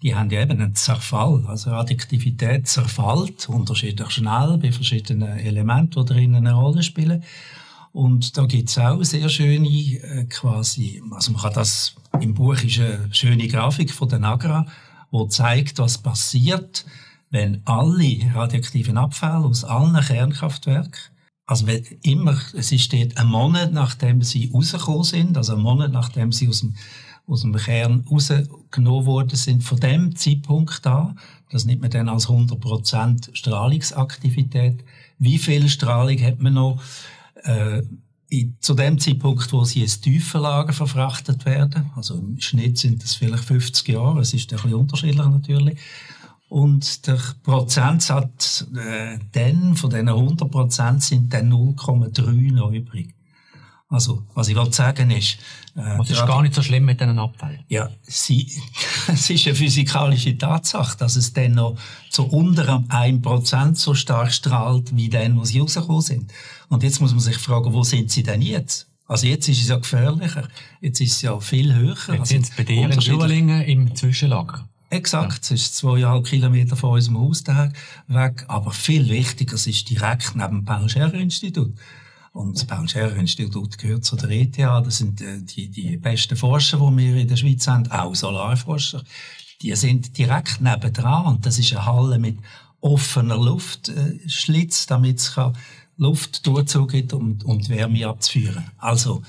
die 0.02 0.14
haben 0.14 0.28
ja 0.28 0.42
eben 0.42 0.60
einen 0.60 0.74
Zerfall. 0.74 1.46
Also 1.46 1.70
Radioaktivität 1.70 2.68
zerfällt 2.68 3.48
unterschiedlich 3.48 4.10
schnell 4.10 4.58
bei 4.58 4.70
verschiedenen 4.70 5.38
Elementen, 5.38 6.04
die 6.04 6.12
drinnen 6.12 6.46
eine 6.46 6.52
Rolle 6.52 6.82
spielen. 6.82 7.24
Und 7.92 8.36
da 8.36 8.44
gibt's 8.44 8.78
auch 8.78 9.02
sehr 9.02 9.28
schöne, 9.28 9.66
äh, 9.66 10.26
quasi, 10.26 11.02
also 11.10 11.32
man 11.32 11.40
kann 11.40 11.54
das, 11.54 11.96
im 12.20 12.34
Buch 12.34 12.62
ist 12.62 12.80
eine 12.80 13.08
schöne 13.12 13.48
Grafik 13.48 13.92
von 13.92 14.08
der 14.08 14.18
Nagra, 14.18 14.66
wo 15.10 15.26
zeigt, 15.26 15.78
was 15.78 15.98
passiert, 15.98 16.84
wenn 17.30 17.62
alle 17.64 18.18
radioaktiven 18.34 18.96
Abfälle 18.96 19.44
aus 19.44 19.64
allen 19.64 20.00
Kernkraftwerken, 20.02 21.00
also 21.46 21.66
wenn 21.66 21.82
immer, 22.02 22.38
es 22.54 22.88
dort 22.88 23.16
ein 23.16 23.26
Monat 23.26 23.72
nachdem 23.72 24.22
sie 24.22 24.50
rausgekommen 24.52 25.04
sind, 25.04 25.36
also 25.36 25.54
ein 25.54 25.62
Monat 25.62 25.92
nachdem 25.92 26.32
sie 26.32 26.48
aus 26.48 26.60
dem, 26.60 26.74
aus 27.26 27.42
dem 27.42 27.54
Kern 27.54 28.04
rausgenommen 28.10 29.06
worden 29.06 29.36
sind, 29.36 29.62
von 29.62 29.80
dem 29.80 30.16
Zeitpunkt 30.16 30.86
an, 30.86 31.18
das 31.50 31.64
nimmt 31.64 31.82
man 31.82 31.90
dann 31.90 32.08
als 32.08 32.28
100% 32.28 33.34
Strahlungsaktivität, 33.34 34.84
wie 35.18 35.38
viel 35.38 35.68
Strahlung 35.68 36.20
hat 36.20 36.40
man 36.40 36.54
noch? 36.54 36.82
Äh, 37.44 37.82
zu 38.60 38.74
dem 38.74 38.98
Zeitpunkt, 38.98 39.52
wo 39.52 39.64
sie 39.64 39.82
ins 39.82 40.00
Tiefenlager 40.00 40.72
verfrachtet 40.72 41.46
werden, 41.46 41.90
also 41.96 42.14
im 42.14 42.40
Schnitt 42.40 42.78
sind 42.78 43.02
das 43.02 43.14
vielleicht 43.14 43.44
50 43.44 43.88
Jahre, 43.88 44.20
es 44.20 44.34
ist 44.34 44.52
ein 44.52 44.56
bisschen 44.56 44.74
unterschiedlich 44.74 45.26
natürlich, 45.26 45.78
und 46.48 47.06
der 47.06 47.18
Prozentsatz 47.42 48.66
äh, 48.74 49.18
dann, 49.32 49.76
von 49.76 49.90
diesen 49.90 50.08
100 50.08 50.50
Prozent, 50.50 51.02
sind 51.02 51.32
dann 51.32 51.52
0,3 51.52 52.52
noch 52.52 52.72
übrig. 52.72 53.14
Also, 53.90 54.22
was 54.34 54.48
ich 54.48 54.56
wollte 54.56 54.74
sagen 54.74 55.10
ist... 55.10 55.38
Äh, 55.74 55.96
das 55.98 56.10
ist 56.10 56.26
gar 56.26 56.42
nicht 56.42 56.54
so 56.54 56.62
schlimm 56.62 56.84
mit 56.84 57.00
diesen 57.00 57.18
Abfällen. 57.18 57.64
Ja, 57.68 57.90
sie, 58.02 58.50
es 59.12 59.30
ist 59.30 59.46
eine 59.46 59.56
physikalische 59.56 60.36
Tatsache, 60.36 60.96
dass 60.98 61.16
es 61.16 61.32
dann 61.32 61.52
noch 61.52 61.76
zu 62.10 62.24
unter 62.24 62.84
einem 62.88 63.22
Prozent 63.22 63.78
so 63.78 63.94
stark 63.94 64.32
strahlt, 64.32 64.94
wie 64.96 65.08
dann, 65.08 65.38
wo 65.38 65.44
sie 65.44 65.60
rausgekommen 65.60 66.02
sind. 66.02 66.32
Und 66.68 66.82
jetzt 66.82 67.00
muss 67.00 67.12
man 67.12 67.20
sich 67.20 67.38
fragen, 67.38 67.72
wo 67.72 67.82
sind 67.82 68.10
sie 68.10 68.22
denn 68.22 68.42
jetzt? 68.42 68.86
Also 69.06 69.26
jetzt 69.26 69.48
ist 69.48 69.62
es 69.62 69.68
ja 69.68 69.76
gefährlicher. 69.76 70.48
Jetzt 70.80 71.00
ist 71.00 71.12
es 71.12 71.22
ja 71.22 71.40
viel 71.40 71.74
höher. 71.74 71.96
Jetzt 71.96 72.10
also 72.10 72.24
sind 72.24 72.44
es 72.44 72.50
bei 72.50 72.64
dir 72.64 72.90
in 72.90 73.00
Schulingen 73.00 73.62
im 73.62 73.96
Zwischenlager. 73.96 74.68
Exakt, 74.90 75.44
es 75.44 75.50
ist 75.50 75.76
zweieinhalb 75.76 76.26
Kilometer 76.26 76.76
von 76.76 76.90
unserem 76.90 77.18
Haus 77.18 77.44
weg. 77.46 78.44
Aber 78.48 78.70
viel 78.70 79.08
wichtiger, 79.08 79.54
es 79.54 79.66
ist 79.66 79.88
direkt 79.88 80.34
neben 80.34 80.56
dem 80.56 80.64
Paul-Scherrer-Institut. 80.64 81.74
Und 82.32 82.56
das 82.56 82.64
Paul-Scherrer-Institut 82.66 83.78
gehört 83.78 84.04
zu 84.04 84.16
der 84.16 84.30
ETH. 84.30 84.58
Das 84.58 84.98
sind 84.98 85.20
äh, 85.20 85.40
die, 85.40 85.68
die 85.68 85.96
besten 85.96 86.36
Forscher, 86.36 86.78
die 86.78 86.96
wir 86.96 87.16
in 87.16 87.28
der 87.28 87.36
Schweiz 87.36 87.66
haben, 87.66 87.90
auch 87.90 88.14
Solarforscher. 88.14 89.02
Die 89.62 89.74
sind 89.74 90.16
direkt 90.16 90.60
nebendran. 90.60 91.26
Und 91.26 91.46
das 91.46 91.58
ist 91.58 91.72
eine 91.72 91.84
Halle 91.84 92.18
mit 92.18 92.38
offener 92.80 93.36
Luftschlitz, 93.36 94.86
damit 94.86 95.18
es 95.18 95.36
Luft 95.96 96.46
durchzugeht, 96.46 97.12
um, 97.12 97.38
um 97.44 97.58
die 97.58 97.70
Wärme 97.70 98.06
abzuführen. 98.06 98.70
Also 98.78 99.22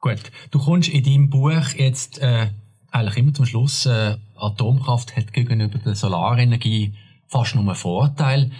gut, 0.00 0.20
du 0.50 0.58
kommst 0.58 0.88
in 0.88 1.04
deinem 1.04 1.30
Buch 1.30 1.74
jetzt 1.76 2.18
äh, 2.18 2.50
eigentlich 2.90 3.16
immer 3.16 3.34
zum 3.34 3.46
Schluss, 3.46 3.86
äh, 3.86 4.16
Atomkraft 4.36 5.16
hat 5.16 5.32
gegenüber 5.32 5.78
der 5.78 5.94
Solarenergie 5.94 6.94
fast 7.28 7.54
nur 7.54 7.64
einen 7.64 7.74
Vorteil. 7.74 8.50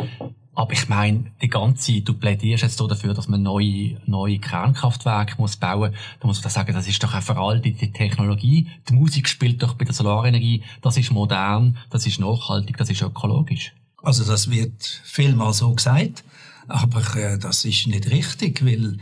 Aber 0.55 0.73
ich 0.73 0.89
meine, 0.89 1.33
die 1.41 1.49
ganze, 1.49 2.03
du 2.03 2.13
plädierst 2.13 2.63
jetzt 2.63 2.77
so 2.77 2.87
dafür, 2.87 3.15
dass 3.15 3.27
man 3.27 3.43
neue, 3.43 3.97
neue 4.05 4.39
Kernkraftwerke 4.39 5.37
muss 5.39 5.57
bauen. 5.57 5.95
Da 6.21 6.27
muss 6.27 6.43
man 6.43 6.51
sagen, 6.51 6.75
das 6.75 6.87
ist 6.87 7.03
doch 7.03 7.15
eine 7.15 7.23
veraltete 7.23 7.91
Technologie. 7.91 8.69
Die 8.89 8.93
Musik 8.93 9.29
spielt 9.29 9.63
doch 9.63 9.75
bei 9.75 9.87
der 9.87 9.95
Solarenergie. 9.95 10.63
Das 10.83 10.99
ist 10.99 11.11
modern, 11.11 11.79
das 11.89 12.07
ist 12.07 12.21
nachhaltig, 12.21 12.77
das 12.77 12.91
ist 12.91 13.01
ökologisch. 13.01 13.73
Also 14.03 14.25
das 14.25 14.51
wird 14.51 14.85
vielmal 15.05 15.55
so 15.55 15.73
gesagt, 15.75 16.23
aber 16.69 17.17
äh, 17.17 17.39
das 17.39 17.65
ist 17.65 17.87
nicht 17.87 18.11
richtig, 18.11 18.65
weil 18.65 18.99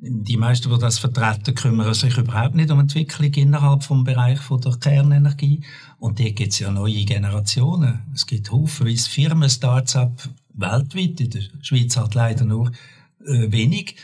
die 0.00 0.36
meisten, 0.36 0.70
die 0.70 0.78
das 0.78 0.98
vertreten, 0.98 1.54
kümmern 1.54 1.92
sich 1.94 2.16
überhaupt 2.16 2.54
nicht 2.54 2.70
um 2.70 2.80
Entwicklung 2.80 3.32
innerhalb 3.34 3.82
vom 3.82 4.04
Bereich 4.04 4.38
von 4.38 4.60
der 4.60 4.76
Kernenergie. 4.76 5.60
Und 5.98 6.18
hier 6.18 6.32
gibt 6.32 6.52
es 6.52 6.60
ja 6.60 6.70
neue 6.70 7.04
Generationen. 7.04 8.00
Es 8.14 8.26
gibt 8.26 8.50
haufenweise 8.50 9.10
Firmen, 9.10 9.50
Start-up 9.50 10.28
weltweit, 10.58 11.20
in 11.20 11.30
der 11.30 11.42
Schweiz 11.62 11.96
halt 11.96 12.14
leider 12.14 12.44
nur 12.44 12.70
äh, 13.24 13.50
wenig, 13.50 13.96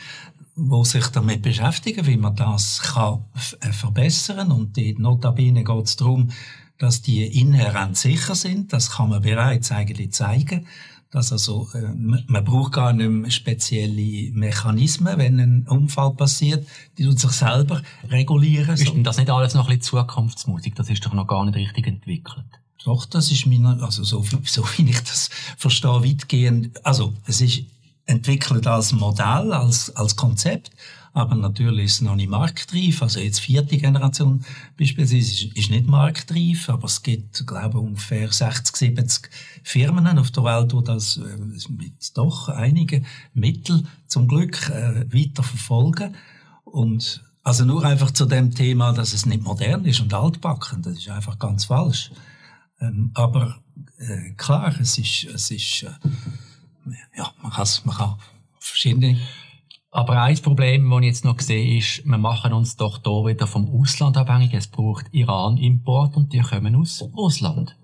wo 0.55 0.83
sich 0.83 1.07
damit 1.07 1.41
beschäftigen, 1.41 2.05
wie 2.07 2.17
man 2.17 2.35
das 2.35 2.81
kann 2.81 3.25
äh, 3.59 3.71
verbessern. 3.71 4.51
Und 4.51 4.77
die 4.77 4.93
notabene 4.97 5.63
geht 5.63 5.85
es 5.85 5.95
darum, 5.95 6.31
dass 6.77 7.01
die 7.01 7.23
inhärent 7.23 7.97
sicher 7.97 8.35
sind. 8.35 8.73
Das 8.73 8.91
kann 8.91 9.09
man 9.09 9.21
bereits 9.21 9.71
eigentlich 9.71 10.11
zeigen. 10.11 10.67
Dass 11.11 11.31
also, 11.31 11.69
äh, 11.73 11.93
man 11.93 12.43
braucht 12.43 12.73
gar 12.73 12.93
nicht 12.93 13.09
mehr 13.09 13.31
spezielle 13.31 14.31
Mechanismen, 14.33 15.17
wenn 15.17 15.39
ein 15.39 15.67
Unfall 15.67 16.13
passiert, 16.15 16.67
die 16.97 17.05
tut 17.05 17.19
sich 17.19 17.31
selber 17.31 17.81
regulieren. 18.09 18.73
Ist 18.73 18.93
denn 18.93 19.03
das 19.03 19.17
nicht 19.17 19.29
alles 19.29 19.53
noch 19.53 19.69
ein 19.69 19.77
bisschen 19.77 19.99
Zukunftsmusik? 19.99 20.75
Das 20.75 20.89
ist 20.89 21.05
doch 21.05 21.13
noch 21.13 21.27
gar 21.27 21.45
nicht 21.45 21.55
richtig 21.55 21.87
entwickelt. 21.87 22.45
Doch, 22.85 23.05
das 23.05 23.31
ist 23.31 23.47
meine, 23.47 23.81
also 23.81 24.03
so, 24.03 24.23
so 24.45 24.63
wie 24.77 24.89
ich 24.89 24.99
das 25.01 25.29
verstehe, 25.57 26.03
weitgehend, 26.03 26.85
also 26.85 27.13
es 27.25 27.41
ist 27.41 27.63
entwickelt 28.05 28.67
als 28.67 28.93
Modell, 28.93 29.51
als, 29.51 29.89
als 29.95 30.15
Konzept, 30.15 30.69
aber 31.13 31.33
natürlich 31.33 31.85
ist 31.85 31.93
es 31.93 32.01
noch 32.01 32.15
nicht 32.15 32.29
marktreif. 32.29 33.01
Also 33.01 33.21
jetzt 33.21 33.39
vierte 33.39 33.77
Generation 33.77 34.45
beispielsweise 34.77 35.17
ist, 35.17 35.57
ist 35.57 35.71
nicht 35.71 35.87
marktreif, 35.87 36.69
aber 36.69 36.85
es 36.85 37.01
gibt, 37.01 37.47
glaube 37.47 37.79
ich, 37.79 37.83
ungefähr 37.83 38.31
60, 38.31 38.75
70 38.75 39.29
Firmen 39.63 40.19
auf 40.19 40.29
der 40.29 40.43
Welt, 40.43 40.73
die 40.73 40.83
das 40.83 41.17
äh, 41.17 41.71
mit 41.71 42.15
doch 42.15 42.49
einigen 42.49 43.05
Mitteln 43.33 43.87
zum 44.07 44.27
Glück 44.27 44.69
äh, 44.69 45.05
weiter. 45.11 46.11
Und 46.65 47.23
also 47.43 47.63
nur 47.63 47.83
einfach 47.85 48.11
zu 48.11 48.25
dem 48.25 48.53
Thema, 48.53 48.91
dass 48.91 49.13
es 49.13 49.25
nicht 49.25 49.41
modern 49.41 49.85
ist 49.85 50.01
und 50.01 50.13
altbacken, 50.13 50.81
das 50.81 50.97
ist 50.97 51.09
einfach 51.09 51.39
ganz 51.39 51.65
falsch. 51.65 52.11
Ähm, 52.79 53.11
aber 53.13 53.59
äh, 53.97 54.31
klar, 54.37 54.75
es 54.79 54.97
ist, 54.97 55.25
es 55.25 55.51
ist 55.51 55.83
äh, 55.83 55.91
ja, 57.15 57.31
man, 57.41 57.51
man 57.85 57.95
kann 57.95 58.17
verschiedene 58.59 59.17
aber 59.95 60.21
ein 60.21 60.37
Problem, 60.41 60.89
das 60.89 60.99
ich 60.99 61.05
jetzt 61.05 61.23
noch 61.23 61.39
sehe, 61.39 61.77
ist, 61.77 62.05
wir 62.05 62.17
machen 62.17 62.51
uns 62.51 62.75
doch 62.75 62.99
hier 63.01 63.31
wieder 63.31 63.47
vom 63.47 63.69
Ausland 63.79 64.17
abhängig. 64.17 64.53
Es 64.53 64.67
braucht 64.67 65.05
Iran-Import 65.13 66.17
und 66.17 66.33
die 66.33 66.41
kommen 66.41 66.75
aus 66.75 67.01
Russland. 67.15 67.77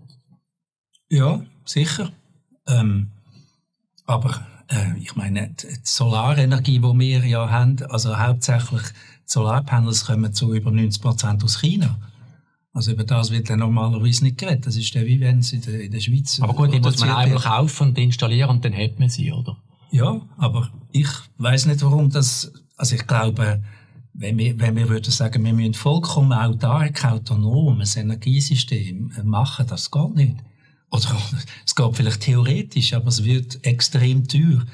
Ja, 1.08 1.42
sicher. 1.64 2.12
Ähm, 2.68 3.12
aber 4.06 4.46
äh, 4.68 4.98
ich 5.00 5.16
meine, 5.16 5.52
die 5.52 5.68
Solarenergie, 5.84 6.80
die 6.80 7.00
wir 7.00 7.26
ja 7.26 7.50
haben, 7.50 7.82
also 7.90 8.20
hauptsächlich 8.20 8.82
Solarpanels 9.24 10.06
kommen 10.08 10.34
zu 10.34 10.54
über 10.54 10.70
90 10.70 11.02
Prozent 11.02 11.46
aus 11.46 11.62
China. 11.62 11.98
Also 12.74 12.92
über 12.92 13.04
das 13.04 13.32
wird 13.32 13.50
dann 13.50 13.60
normalerweise 13.60 14.24
nicht 14.24 14.38
geredet. 14.38 14.66
Das 14.66 14.78
ist 14.78 14.94
der, 14.96 15.06
wie 15.06 15.20
wenn 15.20 15.40
es 15.40 15.52
in 15.52 15.62
der, 15.62 15.82
in 15.82 15.92
der 15.92 16.00
Schweiz... 16.00 16.40
Aber 16.42 16.54
gut, 16.54 16.74
die 16.74 16.80
muss 16.80 17.00
man 17.00 17.10
einfach 17.10 17.44
kaufen 17.44 17.90
und 17.90 17.98
installieren 17.98 18.50
und 18.50 18.64
dann 18.64 18.76
hat 18.76 19.00
man 19.00 19.10
sie, 19.10 19.32
oder? 19.32 19.58
Ja, 19.92 20.22
aber 20.38 20.72
ich 20.94 21.10
weiß 21.38 21.66
nicht, 21.66 21.84
warum 21.84 22.10
das, 22.10 22.54
also 22.78 22.96
ich 22.96 23.06
glaube, 23.06 23.62
wenn 24.14 24.38
wir, 24.38 24.58
wenn 24.60 24.76
wir 24.76 24.88
würden 24.88 25.12
sagen, 25.12 25.44
wir 25.44 25.54
müssen 25.54 25.74
vollkommen 25.74 26.32
autark, 26.32 27.04
autonom 27.04 27.82
ein 27.82 27.90
Energiesystem 27.96 29.12
machen, 29.24 29.68
das 29.68 29.92
geht 29.92 30.16
nicht. 30.16 30.38
Oder 30.92 31.18
es 31.66 31.76
geht 31.76 31.96
vielleicht 31.96 32.22
theoretisch, 32.22 32.94
aber 32.94 33.08
es 33.08 33.24
wird 33.24 33.66
extrem 33.66 34.28
teuer. 34.28 34.66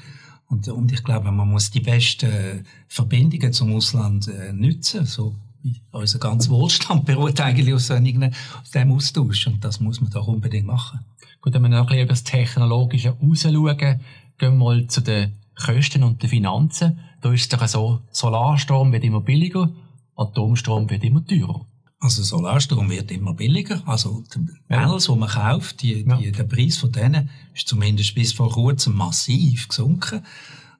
Und, 0.46 0.68
und 0.68 0.92
ich 0.92 1.04
glaube, 1.04 1.30
man 1.30 1.48
muss 1.48 1.70
die 1.70 1.80
besten 1.80 2.64
Verbindungen 2.86 3.52
zum 3.52 3.74
Ausland 3.74 4.28
äh, 4.28 4.52
nutzen. 4.52 5.04
So 5.04 5.34
unser 5.90 6.18
ganzer 6.18 6.50
Wohlstand 6.50 7.04
beruht 7.04 7.40
eigentlich 7.40 7.74
aus, 7.74 7.90
einigen, 7.90 8.34
aus 8.60 8.70
dem 8.70 8.92
Austausch. 8.92 9.46
Und 9.46 9.64
das 9.64 9.80
muss 9.80 10.00
man 10.00 10.10
doch 10.10 10.26
unbedingt 10.26 10.66
machen. 10.66 11.00
Gut, 11.40 11.54
wenn 11.54 11.62
wir 11.62 11.68
noch 11.68 11.78
ein 11.78 11.86
bisschen 11.86 12.02
über 12.02 12.12
das 12.12 12.24
Technologische 12.24 13.10
rausschauen, 13.10 13.76
gehen 13.76 14.00
wir 14.38 14.50
mal 14.50 14.86
zu 14.86 15.00
den 15.00 15.34
Kosten 15.54 16.02
und 16.02 16.22
den 16.22 16.30
Finanzen. 16.30 16.98
Da 17.20 17.32
ist 17.32 17.42
es 17.42 17.48
doch 17.48 17.66
so, 17.66 18.00
Solarstrom 18.10 18.92
wird 18.92 19.04
immer 19.04 19.20
billiger, 19.20 19.70
Atomstrom 20.16 20.88
wird 20.90 21.04
immer 21.04 21.24
teurer. 21.24 21.66
Also 22.00 22.22
Solarstrom 22.22 22.90
wird 22.90 23.10
immer 23.10 23.34
billiger. 23.34 23.82
Also 23.86 24.22
die 24.32 24.46
Panels, 24.68 25.06
die 25.06 25.16
man 25.16 25.28
kauft, 25.28 25.82
die, 25.82 26.04
die, 26.04 26.24
ja. 26.24 26.30
der 26.30 26.44
Preis 26.44 26.76
von 26.76 26.92
denen 26.92 27.30
ist 27.54 27.66
zumindest 27.66 28.14
bis 28.14 28.32
vor 28.32 28.50
kurzem 28.50 28.94
massiv 28.96 29.68
gesunken. 29.68 30.24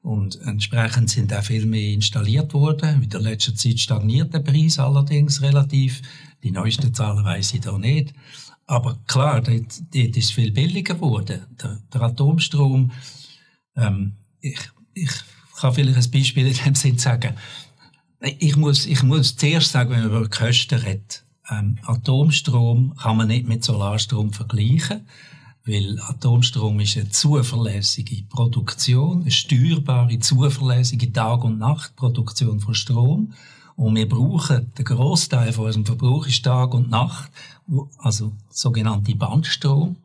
Und 0.08 0.40
entsprechend 0.46 1.10
sind 1.10 1.34
auch 1.34 1.42
viel 1.42 1.66
mehr 1.66 1.92
installiert 1.92 2.54
worden. 2.54 3.02
In 3.02 3.10
der 3.10 3.20
letzten 3.20 3.56
Zeit 3.56 3.78
stagniert 3.78 4.32
der 4.32 4.40
Preis 4.40 4.78
allerdings 4.78 5.42
relativ. 5.42 6.00
Die 6.42 6.50
neuesten 6.50 6.94
Zahlen 6.94 7.24
weiss 7.24 7.52
ich 7.52 7.60
da 7.60 7.76
nicht. 7.76 8.14
Aber 8.66 8.98
klar, 9.06 9.42
dort, 9.42 9.82
dort 9.94 10.16
ist 10.16 10.32
viel 10.32 10.50
billiger 10.50 10.94
geworden. 10.94 11.46
Der, 11.62 11.78
der 11.92 12.02
Atomstrom 12.02 12.90
ähm, 13.78 14.14
ich, 14.40 14.58
ich 14.94 15.10
kann 15.60 15.74
vielleicht 15.74 15.98
ein 15.98 16.10
Beispiel 16.10 16.46
in 16.46 16.54
dem 16.54 16.74
Sinn 16.74 16.98
sagen. 16.98 17.34
Ich 18.20 18.56
muss, 18.56 18.86
ich 18.86 19.02
muss 19.02 19.36
zuerst 19.36 19.70
sagen, 19.70 19.90
wenn 19.90 20.00
man 20.00 20.08
über 20.08 20.28
Kosten 20.28 20.78
redet, 20.78 21.24
ähm, 21.50 21.78
Atomstrom 21.82 22.94
kann 22.96 23.16
man 23.16 23.28
nicht 23.28 23.46
mit 23.46 23.64
Solarstrom 23.64 24.32
vergleichen, 24.32 25.06
weil 25.68 26.00
Atomstrom 26.00 26.80
ist 26.80 26.96
eine 26.96 27.10
zuverlässige 27.10 28.22
Produktion, 28.24 29.20
eine 29.20 29.30
steuerbare, 29.30 30.18
zuverlässige 30.18 31.12
Tag- 31.12 31.44
und 31.44 31.58
Nachtproduktion 31.58 32.58
von 32.60 32.74
Strom. 32.74 33.34
Und 33.76 33.94
wir 33.94 34.08
brauchen, 34.08 34.72
der 34.76 34.84
Großteil 34.84 35.52
von 35.52 35.66
unserem 35.66 35.84
Verbrauch 35.84 36.26
ist 36.26 36.42
Tag 36.42 36.72
und 36.72 36.90
Nacht, 36.90 37.30
also 37.98 38.32
sogenannte 38.48 39.14
Bandstrom. 39.14 39.96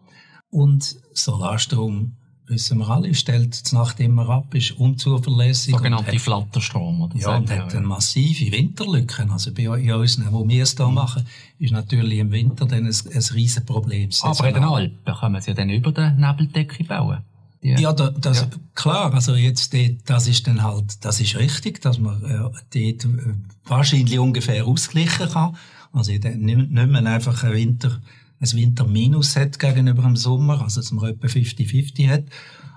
Und 0.51 0.97
Solarstrom 1.13 2.11
wissen 2.53 2.77
wir 2.79 2.89
alle, 2.89 3.13
stellt 3.13 3.71
die 3.71 3.75
Nacht 3.75 3.99
immer 3.99 4.29
ab, 4.29 4.53
ist 4.53 4.71
unzuverlässig. 4.71 5.73
Sogenannte 5.75 6.19
Flatterstrom, 6.19 7.01
oder? 7.01 7.17
Ja, 7.17 7.37
und 7.37 7.49
hat 7.49 7.75
eine 7.75 7.85
massive 7.85 8.51
Winterlücken. 8.51 9.31
Also 9.31 9.53
bei 9.53 9.69
uns, 9.69 10.19
wo 10.31 10.47
wir 10.47 10.63
es 10.63 10.75
hier 10.75 10.87
mhm. 10.87 10.93
machen, 10.93 11.25
ist 11.59 11.71
natürlich 11.71 12.19
im 12.19 12.31
Winter 12.31 12.65
dann 12.65 12.85
ein, 12.85 12.95
ein 13.13 13.23
riesen 13.33 13.65
Problem. 13.65 14.09
Aber 14.21 14.47
in 14.47 14.53
den 14.53 14.63
Alpen 14.63 15.13
können 15.13 15.33
wir 15.33 15.39
es 15.39 15.45
ja 15.45 15.53
dann 15.53 15.69
über 15.69 15.91
der 15.91 16.11
Nebeldecke 16.11 16.83
bauen. 16.83 17.19
Die, 17.63 17.69
ja, 17.69 17.93
da, 17.93 18.09
das, 18.09 18.41
ja. 18.41 18.47
klar, 18.75 19.13
also 19.13 19.35
jetzt, 19.35 19.73
das 20.05 20.27
ist 20.27 20.47
dann 20.47 20.63
halt, 20.63 21.05
das 21.05 21.21
ist 21.21 21.37
richtig, 21.37 21.81
dass 21.81 21.97
man 21.97 22.21
äh, 22.25 22.37
dort 22.37 23.05
äh, 23.05 23.33
wahrscheinlich 23.65 24.19
ungefähr 24.19 24.65
ausgleichen 24.65 25.29
kann. 25.29 25.55
Also 25.93 26.11
nicht, 26.11 26.35
nicht 26.35 26.71
mehr 26.71 27.05
einfach 27.05 27.41
ein 27.43 27.53
Winter, 27.53 28.01
ein 28.43 28.57
Winter-Minus 28.57 29.35
hat 29.35 29.57
gegenüber 29.57 30.03
dem 30.03 30.17
Sommer, 30.17 30.61
also 30.61 30.81
dass 30.81 30.91
man 30.91 31.09
etwa 31.09 31.27
50-50 31.27 32.09
hat. 32.09 32.25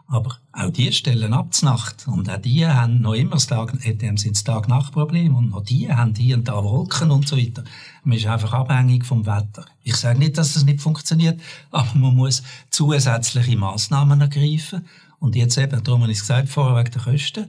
Aber 0.09 0.37
auch 0.53 0.71
die 0.71 0.93
stellen 0.93 1.33
ab 1.33 1.51
Nacht. 1.63 2.07
Und 2.07 2.31
auch 2.31 2.41
die 2.41 2.65
haben 2.65 3.01
noch 3.01 3.15
immer 3.15 3.33
das 3.33 3.49
Tag, 3.49 3.73
dem 3.83 4.17
sind 4.17 4.37
das 4.37 4.45
Tag-Nacht-Problem. 4.45 5.35
Und 5.35 5.53
auch 5.53 5.65
die 5.65 5.93
haben 5.93 6.15
hier 6.15 6.37
und 6.37 6.47
da 6.47 6.63
Wolken 6.63 7.11
und 7.11 7.27
so 7.27 7.37
weiter. 7.37 7.65
Man 8.05 8.17
ist 8.17 8.27
einfach 8.27 8.53
abhängig 8.53 9.05
vom 9.05 9.27
Wetter. 9.27 9.67
Ich 9.83 9.97
sage 9.97 10.21
nicht, 10.21 10.39
dass 10.39 10.55
das 10.55 10.65
nicht 10.65 10.81
funktioniert, 10.81 11.41
aber 11.73 11.93
man 11.99 12.15
muss 12.15 12.45
zusätzliche 12.71 13.57
Maßnahmen 13.57 14.21
ergreifen. 14.21 14.87
Und 15.19 15.35
jetzt 15.35 15.59
eben, 15.59 15.83
darum 15.83 16.03
habe 16.03 16.13
ich 16.13 16.19
es 16.19 16.23
gesagt, 16.23 16.49
vorher 16.49 16.79
wegen 16.79 16.93
der 16.93 17.03
Kosten, 17.03 17.47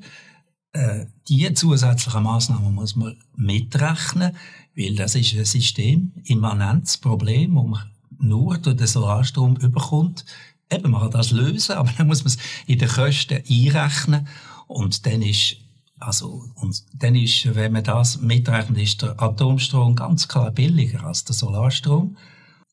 äh, 0.74 1.06
die 1.28 1.54
zusätzlichen 1.54 2.24
Maßnahmen 2.24 2.74
muss 2.74 2.96
man 2.96 3.18
mitrechnen, 3.36 4.36
weil 4.76 4.96
das 4.96 5.14
ist 5.14 5.36
ein 5.36 5.46
System, 5.46 6.14
immanentes 6.24 6.98
Problem, 6.98 7.54
wo 7.54 7.64
man 7.64 7.92
nur 8.20 8.58
durch 8.58 8.78
den 8.78 8.88
Solarstrom 8.88 9.56
überkommt. 9.58 10.26
Eben, 10.72 10.92
man 10.92 11.02
kann 11.02 11.12
das 11.12 11.32
lösen, 11.32 11.76
aber 11.76 11.92
dann 11.98 12.08
muss 12.08 12.24
man 12.24 12.34
es 12.34 12.38
in 12.66 12.80
den 12.80 12.90
Kosten 12.90 13.44
einrechnen. 13.50 14.28
Und 14.68 15.06
dann 15.06 15.22
ist, 15.22 15.58
also, 16.00 16.44
und 16.56 16.84
dann 16.94 17.16
ist, 17.16 17.56
wenn 17.56 17.72
man 17.72 17.84
das 17.84 18.20
mitrechnet, 18.22 18.78
ist 18.80 19.02
der 19.02 19.22
Atomstrom 19.22 19.96
ganz 19.96 20.28
klar 20.28 20.52
billiger 20.52 21.06
als 21.06 21.24
der 21.24 21.36
Solarstrom. 21.36 22.18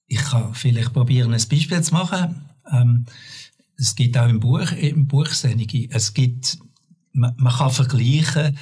Ich 0.06 0.18
kann 0.18 0.54
vielleicht 0.54 0.92
probieren, 0.92 1.32
ein 1.32 1.48
Beispiel 1.48 1.82
zu 1.82 1.94
machen. 1.94 2.48
Ähm, 2.70 3.06
es 3.76 3.94
gibt 3.94 4.16
auch 4.18 4.28
im 4.28 4.40
Buch, 4.40 4.70
im 4.72 5.06
Buch 5.06 5.28
es 5.28 6.14
gibt, 6.14 6.58
man, 7.12 7.34
man 7.36 7.52
kann 7.52 7.70
vergleichen, 7.70 8.56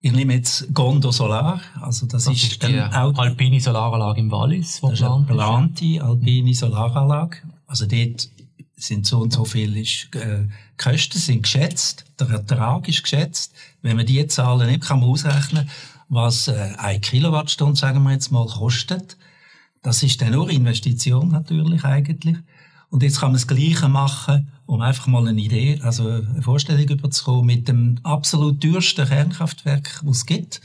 ich 0.00 0.12
nehme 0.12 0.34
jetzt 0.34 0.72
Gondo 0.72 1.10
Solar, 1.10 1.60
also 1.80 2.06
das, 2.06 2.24
das 2.24 2.34
ist, 2.34 2.52
ist 2.52 2.62
die 2.62 2.78
alpine 2.78 3.60
Solaranlage 3.60 4.20
im 4.20 4.30
Wallis, 4.30 4.82
wo 4.82 4.90
das 4.90 5.00
ist 5.00 5.06
eine 5.06 5.24
geplante 5.24 6.02
alpine 6.02 6.54
Solaranlage. 6.54 7.38
Also 7.66 7.86
dort 7.86 8.28
sind 8.76 9.06
so 9.06 9.18
und 9.18 9.32
so 9.32 9.44
viele 9.44 9.80
äh, 9.80 10.46
Kosten 10.76 11.18
sind 11.18 11.42
geschätzt, 11.42 12.04
der 12.20 12.28
Ertrag 12.30 12.88
ist 12.88 13.02
geschätzt. 13.02 13.54
Wenn 13.82 13.96
man 13.96 14.06
die 14.06 14.24
Zahlen 14.28 14.68
nicht 14.68 14.82
kann 14.82 15.00
man 15.00 15.10
ausrechnen, 15.10 15.68
was 16.08 16.46
äh, 16.48 16.74
eine 16.78 17.00
Kilowattstunde, 17.00 17.76
sagen 17.76 18.02
wir 18.04 18.12
jetzt 18.12 18.30
mal, 18.30 18.46
kostet. 18.46 19.16
Das 19.82 20.02
ist 20.02 20.20
dann 20.20 20.32
nur 20.32 20.50
Investition 20.50 21.28
natürlich 21.28 21.84
eigentlich. 21.84 22.36
Und 22.90 23.02
jetzt 23.02 23.20
kann 23.20 23.30
man 23.30 23.34
das 23.34 23.46
Gleiche 23.46 23.88
machen, 23.88 24.48
um 24.66 24.80
einfach 24.80 25.06
mal 25.06 25.26
eine 25.26 25.40
Idee, 25.40 25.80
also 25.82 26.08
eine 26.08 26.42
Vorstellung 26.42 26.88
überzukommen, 26.88 27.46
mit 27.46 27.68
dem 27.68 27.98
absolut 28.02 28.62
teuersten 28.62 29.06
Kernkraftwerk, 29.06 30.00
das 30.04 30.18
es 30.18 30.26
gibt. 30.26 30.60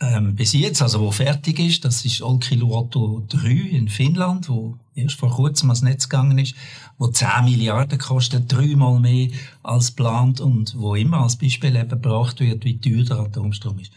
Ähm, 0.00 0.34
bis 0.34 0.52
jetzt, 0.52 0.82
also 0.82 1.00
wo 1.00 1.10
fertig 1.10 1.58
ist, 1.60 1.84
das 1.84 2.04
ist 2.04 2.20
Olkiluoto 2.20 3.24
3 3.28 3.48
in 3.48 3.88
Finnland, 3.88 4.48
wo 4.48 4.76
erst 4.94 5.16
vor 5.16 5.30
kurzem 5.30 5.70
ans 5.70 5.82
Netz 5.82 6.08
gegangen 6.08 6.38
ist, 6.38 6.54
wo 6.98 7.06
10 7.06 7.44
Milliarden 7.44 7.98
kostet, 7.98 8.50
dreimal 8.50 8.98
mehr 8.98 9.28
als 9.62 9.94
geplant 9.94 10.40
und 10.40 10.74
wo 10.78 10.94
immer 10.94 11.20
als 11.20 11.36
Beispiel 11.36 11.76
eben 11.76 11.88
gebracht 11.88 12.40
wird, 12.40 12.64
wie 12.64 12.78
teuer 12.78 13.04
der 13.04 13.18
Atomstrom 13.18 13.78
ist. 13.78 13.92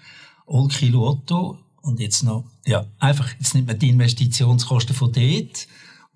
Olkiluoto 0.46 1.58
und 1.82 2.00
jetzt 2.00 2.24
noch, 2.24 2.46
ja, 2.66 2.86
einfach, 3.00 3.30
jetzt 3.39 3.56
nimmt 3.56 3.68
man 3.68 3.80
die 3.80 3.89
Investitionskosten 3.89 4.96
von 4.96 5.12
dort 5.12 5.68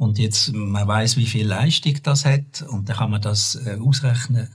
und 0.01 0.17
jetzt, 0.17 0.51
man 0.51 0.88
weiß, 0.88 1.15
wie 1.17 1.27
viel 1.27 1.46
Leistung 1.46 1.93
das 2.01 2.25
hat 2.25 2.63
und 2.70 2.89
dann 2.89 2.98
kann 2.98 3.12
man 3.12 3.22
das 3.22 3.53
äh, 3.53 3.77
ausrechnen, 3.79 4.50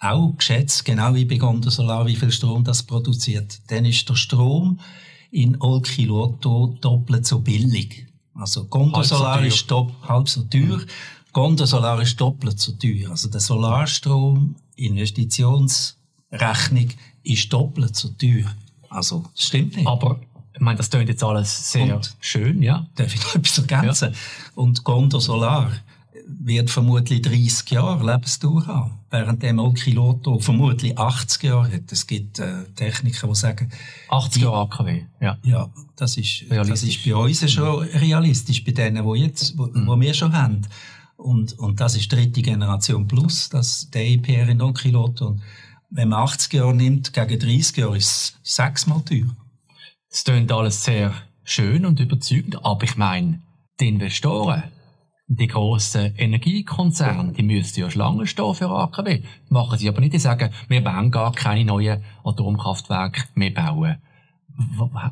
auch 0.00 0.36
geschätzt, 0.36 0.84
genau 0.84 1.14
wie 1.14 1.24
bei 1.24 1.36
Gonda 1.36 1.70
Solar, 1.70 2.04
wie 2.04 2.16
viel 2.16 2.32
Strom 2.32 2.64
das 2.64 2.82
produziert. 2.82 3.60
Dann 3.68 3.84
ist 3.84 4.08
der 4.08 4.16
Strom 4.16 4.80
in 5.30 5.56
Olkiluoto 5.60 6.76
doppelt 6.80 7.26
so 7.26 7.38
billig. 7.38 8.08
Also 8.34 8.64
Gonda 8.64 9.04
Solar 9.04 9.38
so 9.38 9.46
ist 9.46 9.70
halb 10.02 10.28
so 10.28 10.42
teuer, 10.42 10.78
mhm. 10.78 10.86
Gonda 11.32 11.64
Solar 11.64 12.02
ist 12.02 12.20
doppelt 12.20 12.58
so 12.58 12.72
teuer. 12.72 13.10
Also 13.10 13.28
der 13.28 13.40
Solarstrom, 13.40 14.56
Investitionsrechnung 14.74 16.88
ist 17.22 17.52
doppelt 17.52 17.94
so 17.94 18.08
teuer. 18.08 18.52
Also, 18.90 19.26
das 19.32 19.44
stimmt 19.44 19.76
nicht. 19.76 19.86
Aber 19.86 20.18
ich 20.54 20.60
meine, 20.60 20.76
das 20.76 20.90
klingt 20.90 21.08
jetzt 21.08 21.22
alles 21.24 21.72
sehr 21.72 21.96
und, 21.96 22.16
schön, 22.20 22.62
ja. 22.62 22.86
Darf 22.94 23.14
ich 23.14 23.22
noch 23.22 23.34
etwas 23.34 23.58
ergänzen? 23.58 24.12
Ja. 24.12 24.18
Und 24.54 24.84
Gondor 24.84 25.20
Solar 25.20 25.72
wird 26.26 26.70
vermutlich 26.70 27.22
30 27.22 27.70
Jahre 27.70 28.04
Lebensdauer 28.04 28.66
haben, 28.66 28.98
während 29.10 29.42
dem 29.42 29.58
Olkiloto 29.58 30.38
vermutlich 30.38 30.98
80 30.98 31.42
Jahre 31.42 31.72
hat. 31.72 31.90
Es 31.90 32.06
gibt 32.06 32.38
äh, 32.38 32.64
Techniker, 32.74 33.28
die 33.28 33.34
sagen... 33.34 33.70
80 34.08 34.42
Jahre 34.42 34.58
AKW, 34.62 35.02
ja. 35.20 35.38
Ja, 35.42 35.70
das 35.96 36.16
ist, 36.16 36.44
das 36.48 36.82
ist 36.82 37.04
bei 37.04 37.14
uns 37.14 37.50
schon 37.50 37.82
realistisch, 37.82 38.64
bei 38.64 38.72
denen, 38.72 39.04
die 39.04 39.20
jetzt, 39.20 39.56
wo, 39.56 39.66
mhm. 39.66 39.86
wo 39.86 40.00
wir 40.00 40.14
schon 40.14 40.32
haben. 40.32 40.62
Und, 41.16 41.58
und 41.58 41.80
das 41.80 41.96
ist 41.96 42.12
dritte 42.12 42.42
Generation 42.42 43.06
plus, 43.06 43.48
das, 43.48 43.88
der 43.90 44.06
EPR 44.06 44.48
in 44.48 44.60
Olkiloto. 44.60 45.28
Und 45.28 45.42
wenn 45.90 46.08
man 46.08 46.20
80 46.20 46.52
Jahre 46.54 46.74
nimmt, 46.74 47.12
gegen 47.12 47.38
30 47.38 47.76
Jahre 47.76 47.96
ist 47.96 48.06
es 48.42 48.56
sechsmal 48.56 49.02
teuer. 49.02 49.36
Es 50.14 50.24
klingt 50.24 50.52
alles 50.52 50.84
sehr 50.84 51.14
schön 51.42 51.86
und 51.86 51.98
überzeugend, 51.98 52.62
aber 52.66 52.84
ich 52.84 52.98
meine, 52.98 53.40
die 53.80 53.88
Investoren, 53.88 54.64
die 55.26 55.46
grossen 55.46 56.14
Energiekonzerne, 56.18 57.32
die 57.32 57.42
müssten 57.42 57.80
ja 57.80 57.90
Schlangen 57.90 58.26
stehen 58.26 58.54
für 58.54 58.68
AKW. 58.68 59.22
Machen 59.48 59.78
sie 59.78 59.88
aber 59.88 60.00
nicht, 60.00 60.12
die 60.12 60.18
sagen, 60.18 60.50
wir 60.68 60.84
wollen 60.84 61.10
gar 61.10 61.32
keine 61.32 61.64
neuen 61.64 62.04
Atomkraftwerke 62.24 63.22
mehr 63.36 63.52
bauen. 63.52 63.96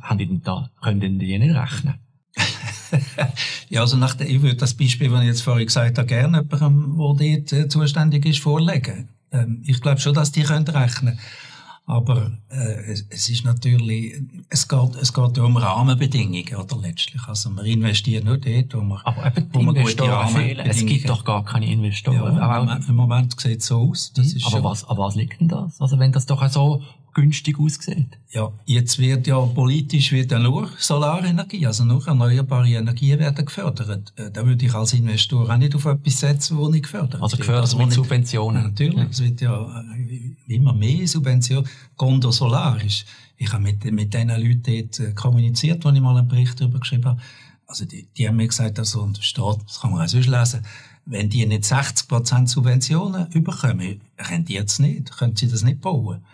Haben 0.03 0.19
die 0.19 0.27
denn 0.27 0.43
da, 0.43 0.69
können 0.83 1.01
denn 1.01 1.19
die 1.19 1.39
nicht 1.39 1.57
rechnen? 1.57 1.95
ja, 3.71 3.81
also 3.81 3.97
nach 3.97 4.15
der, 4.15 4.29
ich 4.29 4.43
würde 4.43 4.57
das 4.57 4.75
Beispiel, 4.75 5.09
das 5.09 5.23
ich 5.23 5.29
jetzt 5.29 5.43
vorhin 5.43 5.67
gesagt 5.67 5.97
habe, 5.97 6.07
gerne 6.07 6.47
jemandem, 6.53 7.17
der 7.19 7.39
dort 7.39 7.53
äh, 7.53 7.69
zuständig 7.69 8.27
ist, 8.27 8.41
vorlegen. 8.41 9.09
Ähm, 9.33 9.63
ich 9.65 9.81
glaube 9.81 9.99
schon, 9.99 10.13
dass 10.13 10.31
die 10.31 10.43
können 10.43 10.69
rechnen 10.69 11.19
aber 11.91 12.31
äh, 12.51 12.93
es, 12.93 13.05
es, 13.11 13.29
ist 13.29 13.45
natürlich, 13.45 14.15
es 14.49 14.69
geht, 14.69 14.97
es 15.01 15.13
geht 15.13 15.39
um 15.39 15.57
Rahmenbedingungen, 15.57 16.55
oder 16.55 16.77
letztlich. 16.81 17.21
Also 17.27 17.51
man 17.51 17.67
investiert 17.67 18.25
nur 18.25 18.39
dort, 18.39 18.75
wo 18.75 18.81
man, 18.81 19.01
aber 19.05 19.37
eben 19.37 19.49
wo 19.53 19.63
man 19.63 19.75
gute 19.75 20.05
Rahmenbedingungen 20.05 20.71
Es 20.71 20.87
gibt 20.87 21.09
doch 21.09 21.25
gar 21.25 21.45
keine 21.45 21.71
Investoren. 21.71 22.37
Ja, 22.37 22.59
im, 22.59 22.67
Moment, 22.67 22.89
Im 22.89 22.97
Moment 22.97 23.41
sieht 23.41 23.61
es 23.61 23.67
so 23.67 23.91
aus. 23.91 24.13
Mhm. 24.17 24.25
aber, 24.47 24.65
was, 24.65 24.85
aber 24.85 25.05
was 25.05 25.17
liegt 25.17 25.41
denn 25.41 25.49
das? 25.49 25.81
Also 25.81 25.99
wenn 25.99 26.13
das 26.13 26.27
doch 26.27 26.49
so 26.49 26.83
günstig 27.15 27.59
aussieht. 27.59 28.19
Ja, 28.31 28.53
jetzt 28.65 28.99
wird 28.99 29.27
ja 29.27 29.39
politisch 29.41 30.13
wird 30.13 30.31
ja 30.31 30.39
nur 30.39 30.71
Solarenergie, 30.79 31.67
also 31.67 31.85
nur 31.85 32.07
erneuerbare 32.07 32.69
Energien 32.69 33.19
werden 33.19 33.45
gefördert. 33.45 34.13
Äh, 34.17 34.31
da 34.31 34.47
würde 34.47 34.65
ich 34.65 34.75
als 34.75 34.93
Investor 34.93 35.49
auch 35.49 35.57
nicht 35.57 35.75
auf 35.75 35.85
etwas 35.85 36.21
setzen, 36.21 36.57
wo 36.57 36.69
nicht 36.69 36.85
gefördert 36.85 37.21
Also 37.23 37.37
gefördert 37.37 37.65
also 37.65 37.79
mit 37.79 37.93
Subventionen? 37.93 38.63
Natürlich, 38.63 38.97
ja. 38.97 39.07
es 39.11 39.21
wird 39.21 39.41
ja 39.41 39.83
äh, 39.83 40.55
immer 40.55 40.73
mehr 40.73 41.07
Subventionen. 41.07 41.69
Gondo 41.97 42.31
Solar 42.31 42.83
ist, 42.83 43.05
ich 43.37 43.53
habe 43.53 43.63
mit, 43.63 43.85
mit 43.85 44.15
diesen 44.15 44.29
Leuten 44.29 44.63
dort 44.63 45.01
äh, 45.01 45.13
kommuniziert, 45.13 45.85
als 45.85 45.97
ich 45.97 46.03
mal 46.03 46.17
einen 46.17 46.29
Bericht 46.29 46.61
darüber 46.61 46.81
geschrieben 46.81 47.07
habe. 47.07 47.21
Also 47.67 47.85
die, 47.85 48.07
die 48.17 48.29
haben 48.29 48.37
mir 48.37 48.49
gesagt, 48.49 48.79
also, 48.79 49.03
und 49.03 49.19
steht, 49.23 49.57
das 49.67 49.81
kann 49.81 49.93
man 49.93 50.05
auch 50.05 50.09
sonst 50.09 50.27
lesen, 50.27 50.63
wenn 51.07 51.29
die 51.29 51.47
nicht 51.47 51.65
60% 51.65 52.49
Subventionen 52.49 53.29
bekommen, 53.31 54.01
rendiert 54.19 54.69
es 54.69 54.79
nicht, 54.79 55.17
können 55.17 55.37
sie 55.37 55.49
das 55.49 55.63
nicht 55.63 55.81
bauen. 55.81 56.25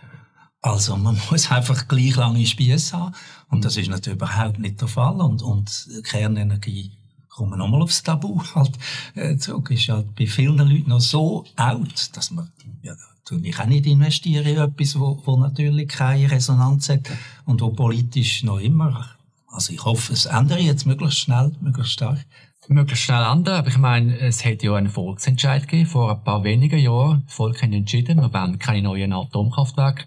Also 0.63 0.97
man 0.97 1.21
muss 1.31 1.51
einfach 1.51 1.89
gleich 1.89 2.17
lange 2.17 2.47
Spieße 2.47 2.97
haben. 2.97 3.15
Und 3.49 3.65
das 3.65 3.77
ist 3.77 3.89
natürlich 3.89 4.17
überhaupt 4.17 4.59
nicht 4.59 4.81
der 4.81 4.89
Fall. 4.89 5.21
Und, 5.21 5.43
und 5.43 5.89
Kernenergie, 6.05 6.93
kommen 7.37 7.59
nochmal 7.59 7.83
aufs 7.83 8.03
Tabu 8.03 8.41
halt 8.55 8.73
äh, 9.15 9.37
zurück, 9.37 9.71
ist 9.71 9.89
halt 9.89 10.15
bei 10.17 10.27
vielen 10.27 10.57
Leuten 10.57 10.89
noch 10.89 11.01
so 11.01 11.45
alt, 11.55 12.17
dass 12.17 12.31
man, 12.31 12.51
ja, 12.83 12.95
tue 13.25 13.41
ich 13.43 13.59
auch 13.59 13.67
nicht 13.67 13.87
investieren 13.87 14.47
in 14.47 14.57
etwas, 14.57 14.99
wo, 14.99 15.21
wo 15.25 15.37
natürlich 15.37 15.89
keine 15.89 16.31
Resonanz 16.31 16.89
hat 16.89 17.11
und 17.45 17.61
wo 17.61 17.71
politisch 17.71 18.43
noch 18.43 18.59
immer, 18.59 19.11
also 19.49 19.73
ich 19.73 19.85
hoffe, 19.85 20.13
es 20.13 20.27
ändert 20.27 20.61
jetzt 20.61 20.87
möglichst 20.87 21.19
schnell, 21.19 21.53
möglichst 21.61 21.93
stark. 21.93 22.25
Möglichst 22.69 23.05
schnell 23.05 23.23
ändern, 23.23 23.59
aber 23.59 23.69
ich 23.69 23.79
meine, 23.79 24.19
es 24.19 24.45
hätte 24.45 24.67
ja 24.67 24.75
einen 24.75 24.89
Volksentscheid 24.89 25.69
gegeben, 25.69 25.89
vor 25.89 26.11
ein 26.11 26.25
paar 26.25 26.43
wenigen 26.43 26.81
Jahren. 26.81 27.23
Das 27.27 27.35
Volk 27.37 27.63
hat 27.63 27.71
entschieden, 27.71 28.21
wir 28.21 28.33
wollen 28.33 28.59
keine 28.59 28.83
neuen 28.83 29.13
Atomkraftwerke 29.13 30.05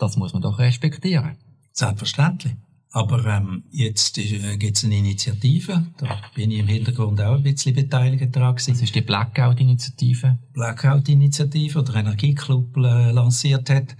das 0.00 0.16
muss 0.16 0.32
man 0.32 0.42
doch 0.42 0.58
respektieren. 0.58 1.36
Selbstverständlich. 1.72 2.54
Aber 2.92 3.24
ähm, 3.24 3.62
jetzt 3.70 4.18
äh, 4.18 4.56
gibt 4.56 4.76
es 4.76 4.84
eine 4.84 4.98
Initiative, 4.98 5.86
da 5.98 6.20
bin 6.34 6.50
ich 6.50 6.58
im 6.58 6.66
Hintergrund 6.66 7.20
auch 7.20 7.36
ein 7.36 7.42
bisschen 7.42 7.74
beteiligt 7.74 8.34
daran 8.34 8.56
gewesen. 8.56 8.72
Das 8.72 8.82
ist 8.82 8.94
die 8.94 9.00
Blackout-Initiative. 9.00 10.38
Blackout-Initiative, 10.54 11.84
die 11.84 11.92
der 11.92 12.00
Energieclub 12.00 12.76
äh, 12.78 13.12
lanciert 13.12 13.70
hat. 13.70 13.96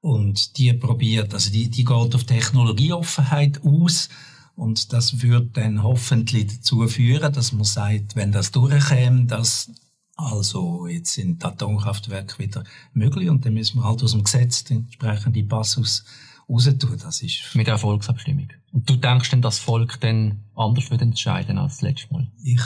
Und 0.00 0.56
die 0.56 0.72
probiert, 0.72 1.34
also 1.34 1.50
die, 1.50 1.68
die 1.68 1.84
geht 1.84 2.14
auf 2.14 2.24
Technologieoffenheit 2.24 3.62
aus. 3.62 4.08
Und 4.56 4.92
das 4.92 5.22
würde 5.22 5.50
dann 5.52 5.82
hoffentlich 5.82 6.46
dazu 6.46 6.86
führen, 6.88 7.32
dass 7.32 7.52
man 7.52 7.64
sagt, 7.64 8.16
wenn 8.16 8.32
das 8.32 8.52
durchkäme, 8.52 9.26
dass 9.26 9.70
also 10.16 10.86
jetzt 10.86 11.14
sind 11.14 11.44
Atomkraftwerke 11.44 12.38
wieder 12.38 12.64
möglich 12.92 13.28
und 13.28 13.44
dann 13.44 13.54
müssen 13.54 13.78
wir 13.78 13.84
halt 13.84 14.02
aus 14.02 14.12
dem 14.12 14.22
Gesetz 14.24 14.64
den 14.64 14.84
entsprechenden 14.84 15.48
Passus 15.48 16.04
raus 16.48 16.68
tun. 16.78 16.98
Das 17.02 17.22
ist 17.22 17.54
Mit 17.54 17.66
der 17.66 17.78
Volksabstimmung. 17.78 18.48
Und 18.72 18.88
du 18.88 18.96
denkst 18.96 19.30
denn, 19.30 19.42
dass 19.42 19.56
das 19.56 19.64
Volk 19.64 20.00
dann 20.00 20.44
anders 20.54 20.90
wird 20.90 21.02
entscheiden 21.02 21.58
als 21.58 21.74
das 21.74 21.82
letzte 21.82 22.12
Mal? 22.12 22.28
Ich, 22.42 22.60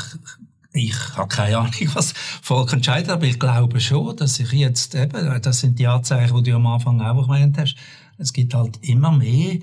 ich 0.73 1.17
habe 1.17 1.29
keine 1.29 1.59
Ahnung, 1.59 1.73
was 1.95 2.13
das 2.13 2.15
Volk 2.43 2.73
entscheidet, 2.73 3.11
aber 3.11 3.25
ich 3.25 3.39
glaube 3.39 3.81
schon, 3.81 4.17
dass 4.17 4.39
ich 4.41 4.53
jetzt 4.53 4.95
eben, 4.95 5.41
das 5.43 5.61
sind 5.61 5.79
die 5.79 5.87
Anzeichen, 5.87 6.45
die 6.45 6.51
du 6.51 6.57
am 6.57 6.67
Anfang 6.67 7.01
auch 7.01 7.23
gemeint 7.23 7.57
hast, 7.59 7.77
es 8.19 8.33
gibt 8.33 8.55
halt 8.55 8.79
immer 8.83 9.13
mehr 9.13 9.59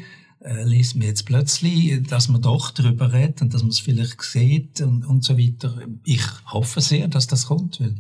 äh, 0.46 0.64
liest 0.64 0.96
man 0.96 1.08
jetzt 1.08 1.26
plötzlich, 1.26 2.08
dass 2.08 2.30
man 2.30 2.42
doch 2.42 2.72
darüber 2.72 3.12
redet 3.12 3.42
und 3.42 3.54
dass 3.54 3.64
man 3.64 3.72
es 3.72 3.80
vielleicht 3.80 4.22
sieht 4.22 4.80
und, 4.82 5.04
und 5.06 5.24
so 5.24 5.38
weiter. 5.38 5.76
Ich 6.04 6.22
hoffe 6.46 6.82
sehr, 6.82 7.08
dass 7.08 7.28
das 7.28 7.48
kommt. 7.48 7.82
Weil 7.82 7.96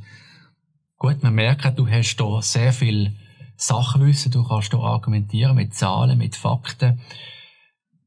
Gut, 0.97 1.23
man 1.23 1.35
merkt, 1.35 1.77
du 1.77 1.87
hast 1.87 2.15
da 2.17 2.41
sehr 2.41 2.71
viel 2.71 3.15
Sachwissen, 3.57 4.31
du 4.31 4.43
kannst 4.43 4.73
da 4.73 4.77
argumentieren 4.77 5.55
mit 5.55 5.73
Zahlen, 5.73 6.17
mit 6.17 6.35
Fakten. 6.35 6.99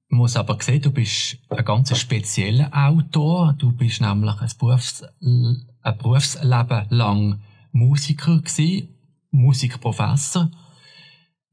Man 0.08 0.18
muss 0.18 0.36
aber 0.36 0.56
sehen, 0.60 0.82
du 0.82 0.90
bist 0.90 1.38
ein 1.50 1.64
ganz 1.64 1.96
spezieller 1.98 2.70
Autor. 2.72 3.54
Du 3.58 3.72
bist 3.72 4.00
nämlich 4.00 4.40
ein, 4.40 4.50
Berufs 4.58 5.02
ein 5.20 5.98
Berufsleben 5.98 6.86
lang 6.90 7.40
Musiker 7.72 8.38
gewesen, 8.38 8.88
Musikprofessor 9.30 10.50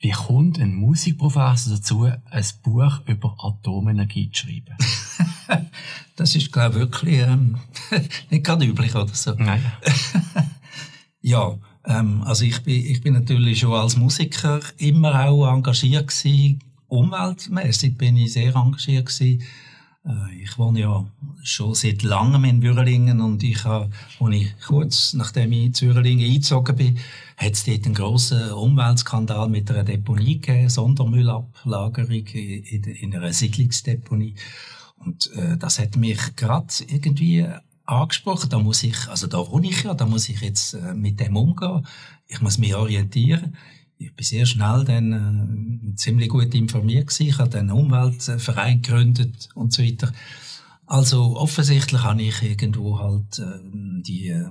wie 0.05 0.11
kommt 0.11 0.59
ein 0.59 0.75
Musikprofessor 0.75 1.77
dazu, 1.77 2.03
ein 2.03 2.45
Buch 2.61 3.01
über 3.07 3.35
Atomenergie 3.39 4.29
zu 4.29 4.45
schreiben? 4.45 4.77
das 6.15 6.35
ist, 6.35 6.51
glaube 6.51 6.75
ich, 6.75 6.79
wirklich 6.81 7.21
ähm, 7.21 7.57
nicht 8.29 8.43
gerade 8.43 8.65
üblich 8.65 8.93
oder 8.93 9.13
so. 9.13 9.33
Nein. 9.33 9.63
Ja, 11.21 11.57
ähm, 11.85 12.21
also 12.21 12.45
ich 12.45 12.61
bin, 12.61 12.85
ich 12.85 13.01
bin 13.01 13.15
natürlich 13.15 13.61
schon 13.61 13.73
als 13.73 13.97
Musiker 13.97 14.59
immer 14.77 15.25
auch 15.25 15.51
engagiert 15.51 16.09
gewesen. 16.09 16.59
Umweltmäßig 16.85 17.97
bin 17.97 18.15
ich 18.17 18.33
sehr 18.33 18.53
engagiert 18.53 19.07
gewesen. 19.07 19.41
Äh, 20.05 20.43
ich 20.43 20.57
wohne 20.57 20.79
ja 20.79 21.05
schon 21.43 21.75
seit 21.75 22.03
langem 22.03 22.45
in 22.45 22.61
Würelingen 22.61 23.21
und 23.21 23.43
ich 23.43 23.63
habe, 23.65 23.89
als 24.19 24.35
ich 24.35 24.53
kurz 24.65 25.13
nachdem 25.13 25.51
ich 25.51 25.81
in 25.81 25.87
Würelingen 25.87 26.25
eingezogen 26.25 26.75
bin, 26.75 26.97
hat 27.37 27.53
es 27.53 27.63
dort 27.65 27.85
einen 27.85 27.95
grossen 27.95 28.51
Umweltskandal 28.51 29.49
mit 29.49 29.69
einer 29.69 29.83
Deponie 29.83 30.39
gegeben, 30.39 30.69
Sondermüllablagerung 30.69 32.27
in, 32.27 32.83
in 32.83 33.15
einer 33.15 33.33
Siedlungsdeponie. 33.33 34.35
Und 34.97 35.31
äh, 35.33 35.57
das 35.57 35.79
hat 35.79 35.97
mich 35.97 36.35
gerade 36.35 36.67
irgendwie 36.87 37.45
angesprochen. 37.85 38.49
Da 38.49 38.59
muss 38.59 38.83
ich, 38.83 39.07
also 39.07 39.27
da 39.27 39.37
wohne 39.49 39.67
ich 39.67 39.83
ja, 39.83 39.93
da 39.93 40.05
muss 40.05 40.29
ich 40.29 40.41
jetzt 40.41 40.73
äh, 40.73 40.93
mit 40.93 41.19
dem 41.19 41.35
umgehen. 41.35 41.85
Ich 42.27 42.41
muss 42.41 42.57
mich 42.57 42.75
orientieren. 42.75 43.55
Ich 43.97 44.13
bin 44.13 44.25
sehr 44.25 44.45
schnell 44.45 44.83
dann 44.83 45.74
ziemlich 45.95 46.29
gut 46.29 46.53
informiert 46.53 47.07
gewesen. 47.07 47.27
Ich 47.27 47.37
habe 47.37 47.57
einen 47.57 47.71
Umweltverein 47.71 48.81
gegründet 48.81 49.49
und 49.55 49.73
so 49.73 49.83
weiter. 49.83 50.11
Also 50.87 51.37
offensichtlich 51.37 52.01
habe 52.03 52.21
ich 52.21 52.41
irgendwo 52.43 52.99
halt 52.99 53.39
äh, 53.39 53.59
die, 54.01 54.27
äh, 54.27 54.45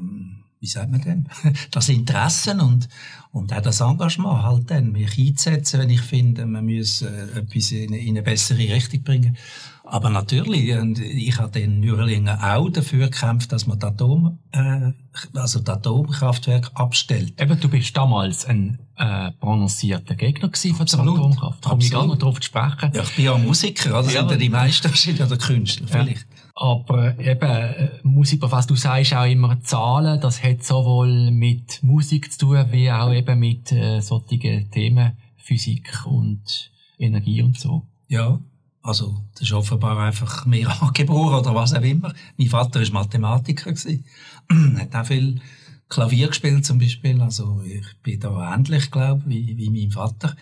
wie 0.64 0.68
sagt 0.68 0.90
man 0.90 1.02
denn, 1.02 1.28
das 1.72 1.90
Interesse 1.90 2.56
und, 2.56 2.88
und 3.32 3.52
auch 3.52 3.60
das 3.60 3.82
Engagement 3.82 4.42
halt 4.42 4.70
dann, 4.70 4.92
mich 4.92 5.18
einzusetzen, 5.18 5.80
wenn 5.80 5.90
ich 5.90 6.00
finde, 6.00 6.46
man 6.46 6.64
muss 6.64 7.02
äh, 7.02 7.38
etwas 7.38 7.70
in, 7.70 7.92
in 7.92 8.08
eine 8.08 8.22
bessere 8.22 8.60
Richtung 8.60 9.02
bringen. 9.02 9.36
Aber 9.84 10.08
natürlich, 10.08 10.72
und 10.72 10.98
ich 10.98 11.38
habe 11.38 11.60
in 11.60 11.80
Nürlingen 11.80 12.30
auch 12.30 12.70
dafür 12.70 13.10
gekämpft, 13.10 13.52
dass 13.52 13.66
man 13.66 13.78
das 13.78 13.92
Atom, 13.92 14.38
äh, 14.52 14.92
also 15.34 15.60
das 15.60 15.76
Atomkraftwerk 15.76 16.70
abstellt. 16.72 17.38
Eben, 17.38 17.60
du 17.60 17.68
bist 17.68 17.94
damals 17.94 18.46
ein 18.46 18.78
äh, 18.96 19.32
prononcierter 19.32 20.14
Gegner 20.14 20.50
von 20.50 20.86
der 20.86 20.98
Atomkraft. 21.00 21.62
Da 21.62 21.68
komme 21.68 21.82
ich 21.82 21.90
gar 21.90 22.06
nicht 22.06 22.22
darauf 22.22 22.40
zu 22.40 22.46
sprechen. 22.46 22.90
Ja, 22.94 23.02
ich 23.02 23.14
bin 23.16 23.24
ja 23.26 23.36
Musiker, 23.36 23.96
also 23.96 24.08
ja, 24.08 24.20
sind 24.20 24.30
ja 24.30 24.36
die 24.38 24.48
meisten 24.48 24.90
sind 24.94 25.18
ja 25.18 25.26
der 25.26 25.36
Künstler, 25.36 25.86
vielleicht. 25.86 26.26
Ja. 26.34 26.43
Aber 26.54 27.18
eben, 27.18 27.50
äh, 27.50 27.90
Musik, 28.04 28.42
was 28.42 28.66
du 28.66 28.76
sagst, 28.76 29.14
auch 29.14 29.24
immer 29.24 29.60
Zahlen, 29.62 30.20
das 30.20 30.42
hat 30.42 30.62
sowohl 30.62 31.32
mit 31.32 31.82
Musik 31.82 32.32
zu 32.32 32.46
tun, 32.46 32.66
wie 32.70 32.90
auch 32.92 33.12
eben 33.12 33.40
mit 33.40 33.72
äh, 33.72 34.00
solchen 34.00 34.70
Themen, 34.70 35.16
Physik 35.36 36.06
und 36.06 36.70
Energie 36.96 37.42
und 37.42 37.58
so. 37.58 37.82
Ja, 38.06 38.38
also, 38.82 39.16
das 39.32 39.42
ist 39.42 39.52
offenbar 39.52 39.98
einfach 39.98 40.46
mehr 40.46 40.70
angeboren 40.82 41.40
oder 41.40 41.54
was 41.54 41.74
auch 41.74 41.82
immer. 41.82 42.12
Mein 42.36 42.48
Vater 42.48 42.80
war 42.80 42.92
Mathematiker. 42.92 43.72
hat 44.78 44.94
auch 44.94 45.06
viel 45.06 45.40
Klavier 45.88 46.28
gespielt 46.28 46.64
zum 46.64 46.78
Beispiel. 46.78 47.20
Also, 47.20 47.62
ich 47.64 47.86
bin 48.02 48.20
da 48.20 48.54
ähnlich, 48.54 48.90
glaube 48.90 49.22
wie, 49.26 49.56
wie 49.56 49.70
mein 49.70 49.90
Vater. 49.90 50.36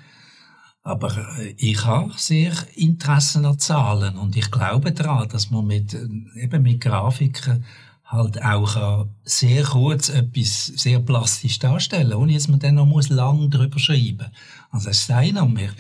Aber 0.82 1.16
äh, 1.38 1.54
ich 1.58 1.84
habe 1.84 2.12
sehr 2.16 2.52
Interesse 2.74 3.46
an 3.46 3.58
Zahlen 3.58 4.16
und 4.16 4.36
ich 4.36 4.50
glaube 4.50 4.92
daran, 4.92 5.28
dass 5.28 5.50
man 5.50 5.66
mit, 5.66 5.94
äh, 5.94 6.06
eben 6.36 6.62
mit 6.62 6.80
Grafiken 6.80 7.64
halt 8.04 8.42
auch 8.42 9.06
sehr 9.24 9.62
kurz 9.64 10.10
etwas 10.10 10.66
sehr 10.66 11.00
plastisch 11.00 11.58
darstellen, 11.58 12.12
ohne 12.12 12.34
dass 12.34 12.46
man 12.48 12.60
dann 12.60 12.74
noch 12.74 12.84
muss 12.84 13.08
lang 13.08 13.48
drüber 13.48 13.78
schreiben. 13.78 14.26
Also 14.70 14.90
es 14.90 15.06
sei 15.06 15.30
noch 15.30 15.48
mehr 15.48 15.70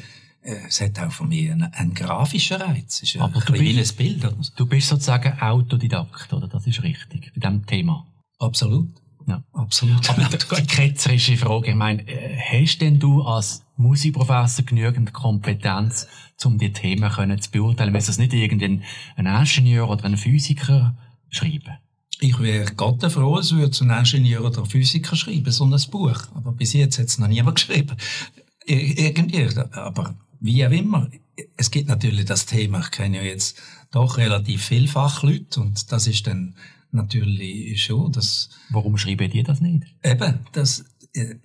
äh, 0.42 0.56
es 0.68 0.80
hat 0.80 0.98
auch 0.98 1.12
von 1.12 1.28
mir 1.28 1.52
einen, 1.52 1.72
einen 1.72 1.94
grafischen 1.94 2.60
Reiz. 2.60 3.02
Es 3.02 3.14
ist 3.14 3.20
Aber 3.20 3.36
ein 3.36 3.44
kleines 3.44 3.92
Bild. 3.92 4.26
Du 4.56 4.66
bist 4.66 4.88
sozusagen 4.88 5.38
Autodidakt, 5.40 6.32
oder? 6.32 6.48
Das 6.48 6.66
ist 6.66 6.82
richtig, 6.82 7.32
bei 7.34 7.40
diesem 7.40 7.64
Thema. 7.66 8.06
Absolut. 8.38 8.88
Ja. 9.26 9.42
Absolut. 9.52 10.08
Aber 10.10 10.24
die 10.24 10.66
ketzerische 10.66 11.36
Frage, 11.36 11.70
ich 11.70 11.76
meine, 11.76 12.02
äh, 12.08 12.36
hast 12.38 12.80
denn 12.80 12.98
du 12.98 13.22
als 13.22 13.62
Musikprofessor 13.82 14.64
genügend 14.64 15.12
Kompetenz, 15.12 16.06
um 16.44 16.58
die 16.58 16.72
Themen 16.72 17.10
können 17.10 17.40
zu 17.40 17.50
beurteilen? 17.50 17.92
Müsste 17.92 18.10
es 18.10 18.18
nicht 18.18 18.32
irgendein 18.32 18.82
ein 19.16 19.26
Ingenieur 19.26 19.88
oder 19.88 20.04
ein 20.04 20.16
Physiker 20.16 20.96
schreiben? 21.30 21.78
Ich 22.20 22.38
wäre 22.38 22.72
Gott 22.74 23.02
froh, 23.10 23.38
es 23.38 23.52
würde 23.52 23.76
ein 23.84 23.98
Ingenieur 23.98 24.44
oder 24.44 24.62
ein 24.62 24.66
Physiker 24.66 25.16
schreiben, 25.16 25.50
so 25.50 25.64
ein 25.64 25.76
Buch. 25.90 26.22
Aber 26.34 26.52
bis 26.52 26.72
jetzt 26.72 26.98
hat 26.98 27.06
es 27.06 27.18
noch 27.18 27.28
niemand 27.28 27.56
geschrieben. 27.56 27.96
Irgendwie, 28.64 29.48
aber 29.72 30.14
wie 30.40 30.64
auch 30.66 30.70
immer, 30.70 31.08
es 31.56 31.70
gibt 31.70 31.88
natürlich 31.88 32.24
das 32.24 32.46
Thema, 32.46 32.80
ich 32.80 32.90
kenne 32.90 33.18
ja 33.18 33.22
jetzt 33.22 33.60
doch 33.90 34.16
relativ 34.16 34.64
viele 34.64 34.88
Fachleute 34.88 35.60
und 35.60 35.90
das 35.90 36.06
ist 36.06 36.26
dann 36.26 36.54
natürlich 36.92 37.82
schon 37.82 38.12
das... 38.12 38.50
Warum 38.70 38.96
schreiben 38.98 39.30
die 39.30 39.42
das 39.42 39.60
nicht? 39.60 39.86
Eben, 40.02 40.40
das, 40.52 40.84
äh, 41.14 41.36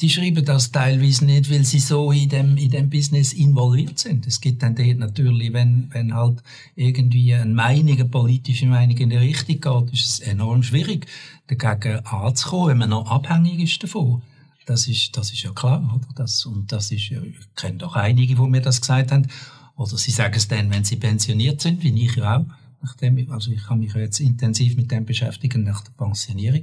die 0.00 0.10
schreiben 0.10 0.44
das 0.44 0.70
teilweise 0.72 1.24
nicht, 1.24 1.50
weil 1.50 1.64
sie 1.64 1.78
so 1.78 2.12
in 2.12 2.28
dem, 2.28 2.56
in 2.56 2.70
dem 2.70 2.90
Business 2.90 3.32
involviert 3.32 3.98
sind. 3.98 4.26
Es 4.26 4.40
gibt 4.40 4.62
dann 4.62 4.74
dort 4.74 4.98
natürlich, 4.98 5.52
wenn, 5.52 5.88
wenn 5.92 6.14
halt 6.14 6.42
irgendwie 6.74 7.34
eine 7.34 7.52
Meinung, 7.52 7.94
eine 7.94 8.04
politische 8.04 8.66
Meinung 8.66 8.96
in 8.96 9.10
die 9.10 9.16
Richtung 9.16 9.60
geht, 9.60 9.94
ist 9.94 10.06
es 10.06 10.20
enorm 10.20 10.62
schwierig, 10.62 11.06
dagegen 11.46 12.04
anzukommen, 12.04 12.68
wenn 12.68 12.78
man 12.78 12.90
noch 12.90 13.10
abhängig 13.10 13.60
ist 13.60 13.82
davon. 13.82 14.22
Das 14.66 14.88
ist, 14.88 15.16
das 15.16 15.32
ist 15.32 15.42
ja 15.42 15.52
klar, 15.52 15.78
oder? 15.94 16.08
Das, 16.16 16.44
und 16.44 16.72
das 16.72 16.90
ist, 16.90 17.10
ich 17.10 17.36
kenne 17.54 17.78
doch 17.78 17.94
einige, 17.94 18.34
die 18.34 18.40
mir 18.40 18.60
das 18.60 18.80
gesagt 18.80 19.12
haben. 19.12 19.28
Oder 19.76 19.96
sie 19.96 20.10
sagen 20.10 20.34
es 20.34 20.48
dann, 20.48 20.70
wenn 20.70 20.84
sie 20.84 20.96
pensioniert 20.96 21.60
sind, 21.60 21.82
wie 21.82 22.04
ich 22.04 22.16
ja 22.16 22.38
auch. 22.38 22.46
Nachdem, 22.82 23.30
also 23.30 23.52
ich 23.52 23.68
habe 23.68 23.80
mich 23.80 23.94
jetzt 23.94 24.20
intensiv 24.20 24.76
mit 24.76 24.90
dem 24.90 25.04
beschäftigen 25.04 25.62
nach 25.62 25.82
der 25.82 25.92
Pensionierung. 25.92 26.62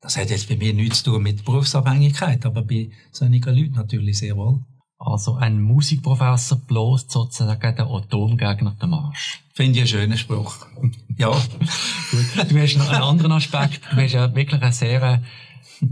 Das 0.00 0.16
hat 0.16 0.30
jetzt 0.30 0.48
bei 0.48 0.56
mir 0.56 0.74
nichts 0.74 1.02
zu 1.02 1.12
tun 1.12 1.22
mit 1.22 1.44
Berufsabhängigkeit, 1.44 2.46
aber 2.46 2.62
bei 2.62 2.90
solchen 3.10 3.42
Leuten 3.42 3.74
natürlich 3.74 4.18
sehr 4.18 4.36
wohl. 4.36 4.60
Also 4.98 5.36
ein 5.36 5.60
Musikprofessor 5.60 6.58
bloß 6.58 7.06
sozusagen 7.08 7.76
der 7.76 7.86
Atomgegner 7.86 8.76
der 8.80 8.88
Marsch. 8.88 9.44
Finde 9.54 9.72
ich 9.72 9.78
einen 9.80 9.88
schönen 9.88 10.18
Spruch. 10.18 10.66
ja. 11.16 11.30
Gut. 11.30 12.50
Du 12.50 12.60
hast 12.60 12.76
noch 12.76 12.88
einen 12.88 13.02
anderen 13.02 13.32
Aspekt. 13.32 13.80
Du 13.90 13.96
hast 13.96 14.12
ja 14.12 14.34
wirklich 14.34 14.60
eine 14.60 14.72
sehr 14.72 15.22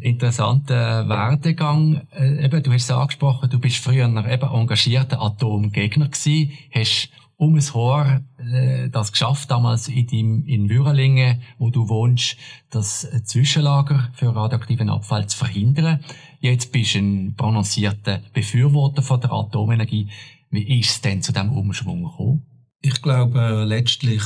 interessanten 0.01 1.09
Werdegang. 1.09 2.07
Äh, 2.11 2.45
eben, 2.45 2.62
du 2.62 2.73
hast 2.73 2.85
es 2.85 2.90
angesprochen, 2.90 3.49
du 3.49 3.59
bist 3.59 3.77
früher 3.77 4.07
eben 4.07 4.51
engagierter 4.53 5.21
Atomgegner 5.21 6.09
gewesen, 6.09 6.53
hast 6.73 7.11
um 7.37 7.55
ein 7.55 7.75
Haar 7.75 8.22
äh, 8.38 8.88
das 8.88 9.12
geschafft, 9.12 9.51
damals 9.51 9.88
in, 9.88 10.07
deinem, 10.07 10.44
in 10.46 10.70
Würelingen, 10.70 11.42
wo 11.59 11.70
du 11.70 11.88
wohnst, 11.88 12.37
das 12.70 13.09
Zwischenlager 13.25 14.11
für 14.14 14.35
radioaktiven 14.35 14.88
Abfall 14.88 15.27
zu 15.29 15.37
verhindern. 15.37 16.01
Jetzt 16.40 16.72
bist 16.72 16.94
du 16.94 16.99
ein 16.99 17.35
prononcierter 17.37 18.22
Befürworter 18.33 19.03
von 19.03 19.20
der 19.20 19.33
Atomenergie. 19.33 20.09
Wie 20.51 20.81
ist 20.81 20.90
es 20.90 21.01
denn 21.03 21.22
zu 21.22 21.33
diesem 21.33 21.53
Umschwung 21.53 22.05
gekommen? 22.05 22.46
Ich 22.81 23.03
glaube 23.03 23.64
letztlich, 23.66 24.22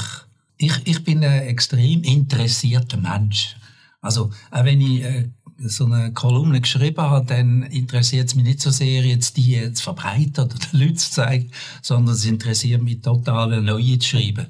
ich, 0.56 0.74
ich 0.84 1.02
bin 1.02 1.24
ein 1.24 1.42
extrem 1.42 2.02
interessierter 2.02 2.98
Mensch. 2.98 3.56
Also, 4.02 4.30
auch 4.50 4.64
wenn 4.64 4.80
ich 4.80 5.02
äh, 5.02 5.30
so 5.64 5.84
eine 5.84 6.12
Kolumne 6.12 6.60
geschrieben 6.60 7.02
habe, 7.02 7.26
dann 7.26 7.62
interessiert 7.62 8.28
es 8.28 8.34
mich 8.34 8.44
nicht 8.44 8.60
so 8.60 8.70
sehr, 8.70 9.04
jetzt 9.04 9.36
die 9.36 9.52
jetzt 9.52 9.82
verbreiten 9.82 10.44
oder 10.44 10.56
den 10.72 10.80
Leuten 10.80 10.96
zu 10.96 11.10
zeigen, 11.10 11.50
sondern 11.82 12.14
es 12.14 12.24
interessiert 12.24 12.82
mich 12.82 13.00
total, 13.00 13.52
eine 13.52 13.62
neue 13.62 13.98
zu 13.98 14.08
schreiben. 14.08 14.46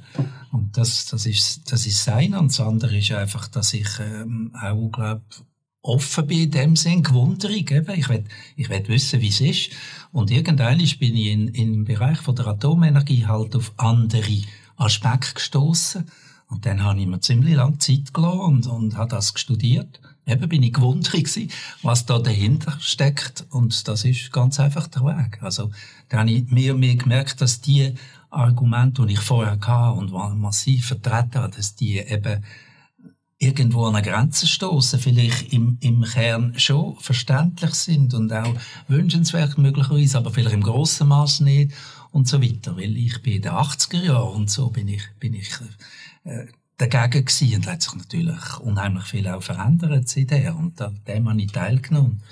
Und 0.52 0.76
das, 0.76 1.06
das 1.06 1.26
ist, 1.26 1.72
das 1.72 1.86
ist 1.86 2.02
sein. 2.02 2.34
Und 2.34 2.48
das 2.48 2.60
andere 2.60 2.96
ist 2.96 3.12
einfach, 3.12 3.48
dass 3.48 3.74
ich, 3.74 3.88
ähm, 4.00 4.52
auch, 4.60 4.90
glaub, 4.90 5.22
offen 5.82 6.26
bin 6.26 6.42
in 6.42 6.50
dem 6.50 6.76
Sinn, 6.76 7.02
gewunderig, 7.02 7.70
eben. 7.70 7.98
Ich 7.98 8.08
will, 8.08 8.24
ich 8.56 8.68
will 8.68 8.86
wissen, 8.88 9.20
wie 9.20 9.28
es 9.28 9.40
ist. 9.40 9.70
Und 10.12 10.30
irgendwann 10.30 10.78
bin 10.78 11.16
ich 11.16 11.26
in, 11.26 11.48
im 11.48 11.84
Bereich 11.84 12.18
von 12.18 12.36
der 12.36 12.48
Atomenergie 12.48 13.26
halt 13.26 13.56
auf 13.56 13.72
andere 13.76 14.42
Aspekte 14.76 15.34
gestoßen. 15.34 16.04
Und 16.48 16.66
dann 16.66 16.82
habe 16.82 17.00
ich 17.00 17.06
mir 17.06 17.20
ziemlich 17.20 17.54
lange 17.54 17.78
Zeit 17.78 18.12
gelassen 18.12 18.40
und, 18.40 18.66
und 18.66 18.96
habe 18.96 19.10
das 19.10 19.32
studiert 19.36 20.00
eben 20.26 20.48
bin 20.48 20.62
ich 20.62 20.72
gewundert 20.72 21.12
was 21.82 22.06
da 22.06 22.18
dahinter 22.18 22.76
steckt. 22.80 23.46
Und 23.50 23.88
das 23.88 24.04
ist 24.04 24.32
ganz 24.32 24.60
einfach 24.60 24.86
der 24.88 25.02
Weg. 25.02 25.42
Also, 25.42 25.70
da 26.08 26.18
habe 26.18 26.30
ich 26.30 26.50
mir, 26.50 26.74
mir 26.74 26.96
gemerkt, 26.96 27.40
dass 27.40 27.60
die 27.60 27.94
Argumente, 28.30 29.06
die 29.06 29.14
ich 29.14 29.20
vorher 29.20 29.58
hatte 29.60 29.98
und 29.98 30.12
massiv 30.40 30.86
vertreten 30.86 31.34
habe, 31.34 31.56
dass 31.56 31.74
die 31.74 31.98
eben 31.98 32.44
irgendwo 33.38 33.86
an 33.86 33.96
eine 33.96 34.06
Grenze 34.06 34.46
stoßen, 34.46 35.00
vielleicht 35.00 35.52
im, 35.52 35.78
im 35.80 36.02
Kern 36.02 36.58
schon 36.58 36.96
verständlich 36.96 37.72
sind 37.72 38.12
und 38.12 38.30
auch 38.32 38.54
wünschenswert 38.86 39.56
möglicherweise, 39.56 40.18
aber 40.18 40.30
vielleicht 40.30 40.54
im 40.54 40.62
grossen 40.62 41.08
Maß 41.08 41.40
nicht 41.40 41.72
und 42.12 42.28
so 42.28 42.42
weiter. 42.42 42.76
Weil 42.76 42.96
ich 42.98 43.22
bin 43.22 43.34
in 43.34 43.42
den 43.42 43.52
80er 43.52 44.02
Jahren 44.02 44.34
und 44.34 44.50
so 44.50 44.68
bin 44.68 44.88
ich, 44.88 45.02
bin 45.18 45.32
ich 45.32 45.48
äh, 46.24 46.46
dagegen 46.80 47.24
gewesen 47.24 47.56
und 47.56 47.66
hat 47.66 47.82
sich 47.82 47.94
natürlich 47.94 48.58
unheimlich 48.60 49.04
viel 49.04 49.28
auch 49.28 49.42
verändert 49.42 50.08
seither 50.08 50.56
und 50.56 50.80
an 50.80 51.00
dem 51.06 51.28
habe 51.28 51.40
ich 51.40 51.52
teilgenommen. 51.52 52.22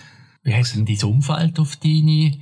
Wie 0.43 0.55
hat 0.55 0.75
denn 0.75 0.87
dein 0.87 1.03
Umfeld 1.03 1.59
auf 1.59 1.77
deine 1.77 2.39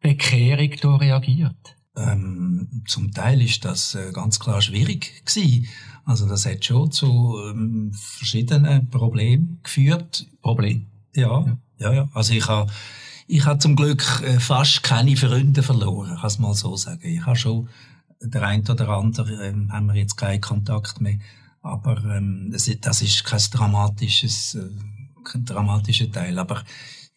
Bekehrung 0.00 0.70
da 0.80 0.96
reagiert? 0.96 1.76
Ähm, 1.96 2.82
zum 2.86 3.12
Teil 3.12 3.40
ist 3.40 3.64
das 3.64 3.94
äh, 3.94 4.12
ganz 4.12 4.38
klar 4.38 4.60
schwierig 4.60 5.24
gewesen. 5.24 5.66
Also 6.04 6.28
das 6.28 6.44
hat 6.44 6.64
schon 6.64 6.92
zu 6.92 7.38
ähm, 7.48 7.90
verschiedenen 7.94 8.90
Problemen 8.90 9.60
geführt. 9.62 10.26
Problem? 10.42 10.86
Ja, 11.14 11.40
ja, 11.46 11.58
ja. 11.78 11.92
ja. 11.92 12.08
Also 12.12 12.34
ich 12.34 12.46
habe 12.46 12.70
ich 13.28 13.44
habe 13.44 13.58
zum 13.58 13.74
Glück 13.74 14.22
äh, 14.22 14.38
fast 14.38 14.82
keine 14.82 15.16
Freunde 15.16 15.62
verloren, 15.62 16.16
kann 16.16 16.26
es 16.26 16.38
mal 16.38 16.54
so 16.54 16.76
sagen. 16.76 17.08
Ich 17.08 17.24
habe 17.26 17.36
schon 17.36 17.68
der 18.20 18.42
ein 18.42 18.68
oder 18.68 18.88
andere, 18.90 19.46
ähm, 19.46 19.72
haben 19.72 19.86
wir 19.86 19.94
jetzt 19.94 20.16
keinen 20.16 20.40
Kontakt 20.40 21.00
mehr. 21.00 21.18
Aber 21.66 22.02
ähm, 22.16 22.48
das, 22.50 22.70
das 22.80 23.02
ist 23.02 23.24
kein 23.24 23.40
dramatisches, 23.50 24.54
äh, 24.54 24.70
kein 25.24 25.44
dramatischer 25.44 26.10
Teil. 26.10 26.38
Aber 26.38 26.62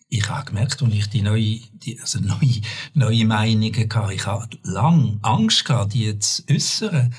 ich 0.10 0.28
habe 0.28 0.46
gemerkt, 0.46 0.82
als 0.82 0.94
ich 0.94 1.08
die 1.08 1.22
neue, 1.22 1.60
die, 1.74 2.00
also 2.02 2.20
neue, 2.20 2.62
neue 2.94 3.26
Meinungen 3.26 3.90
hatte, 3.94 4.14
ich 4.14 4.26
habe 4.26 4.50
lange 4.64 5.20
Angst 5.22 5.66
gehabt, 5.66 5.94
die 5.94 6.18
zu 6.18 6.44
äußern. 6.50 7.14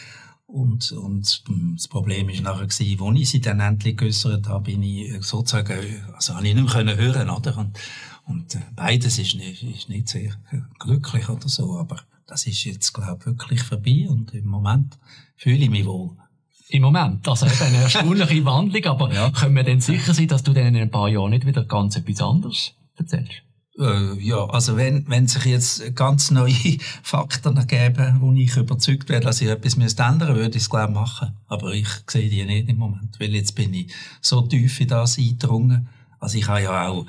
Und, 0.46 0.90
und 0.90 1.44
das 1.76 1.86
Problem 1.86 2.28
ist 2.28 2.42
nachher 2.42 2.62
als 2.62 2.80
ich 2.80 3.30
sie 3.30 3.40
dann 3.40 3.60
endlich 3.60 3.96
geäußert 3.96 4.48
habe, 4.48 4.64
bin 4.64 4.82
ich 4.82 5.24
sozusagen, 5.24 5.78
also 6.12 6.34
habe 6.34 6.48
ich 6.48 6.56
nicht 6.56 6.74
mehr 6.74 6.96
hören, 6.96 7.30
oder? 7.30 7.56
Und, 7.56 7.78
und 8.26 8.56
äh, 8.56 8.62
beides 8.74 9.20
ist 9.20 9.36
nicht, 9.36 9.62
ist 9.62 9.88
nicht 9.88 10.08
sehr 10.08 10.34
glücklich 10.80 11.28
oder 11.28 11.48
so, 11.48 11.78
aber 11.78 12.00
das 12.26 12.48
ist 12.48 12.64
jetzt, 12.64 12.92
glaube 12.92 13.18
ich, 13.20 13.26
wirklich 13.26 13.62
vorbei 13.62 14.06
und 14.08 14.34
im 14.34 14.46
Moment 14.46 14.98
fühle 15.36 15.64
ich 15.64 15.70
mich 15.70 15.86
wohl. 15.86 16.16
Im 16.70 16.82
Moment, 16.82 17.26
also 17.26 17.46
eben 17.46 17.60
eine 17.60 17.76
erstaunliche 17.82 18.44
Wandlung, 18.44 18.84
aber 18.84 19.12
ja. 19.12 19.30
können 19.30 19.56
wir 19.56 19.64
denn 19.64 19.80
sicher 19.80 20.14
sein, 20.14 20.28
dass 20.28 20.42
du 20.42 20.52
dann 20.52 20.66
in 20.66 20.76
ein 20.76 20.90
paar 20.90 21.08
Jahren 21.08 21.30
nicht 21.30 21.46
wieder 21.46 21.64
ganz 21.64 21.96
etwas 21.96 22.22
anderes 22.22 22.74
erzählst? 22.96 23.42
Äh, 23.78 24.20
ja, 24.20 24.44
also 24.46 24.76
wenn, 24.76 25.08
wenn 25.08 25.26
sich 25.26 25.44
jetzt 25.46 25.96
ganz 25.96 26.30
neue 26.30 26.52
Fakten 27.02 27.56
ergeben, 27.56 28.18
wo 28.20 28.32
ich 28.32 28.56
überzeugt 28.56 29.08
werde, 29.08 29.26
dass 29.26 29.40
ich 29.40 29.48
etwas 29.48 29.76
müsste 29.76 30.02
ändern 30.02 30.36
würde 30.36 30.56
ich 30.56 30.64
es 30.64 30.70
glaube 30.70 30.92
machen. 30.92 31.36
Aber 31.48 31.72
ich 31.72 31.88
sehe 32.06 32.28
die 32.28 32.44
nicht 32.44 32.68
im 32.68 32.78
Moment, 32.78 33.18
weil 33.18 33.34
jetzt 33.34 33.54
bin 33.54 33.72
ich 33.72 33.92
so 34.20 34.42
tief 34.42 34.80
in 34.80 34.88
das 34.88 35.18
eingedrungen. 35.18 35.88
Also 36.18 36.38
ich 36.38 36.46
habe 36.46 36.62
ja 36.62 36.88
auch, 36.88 37.06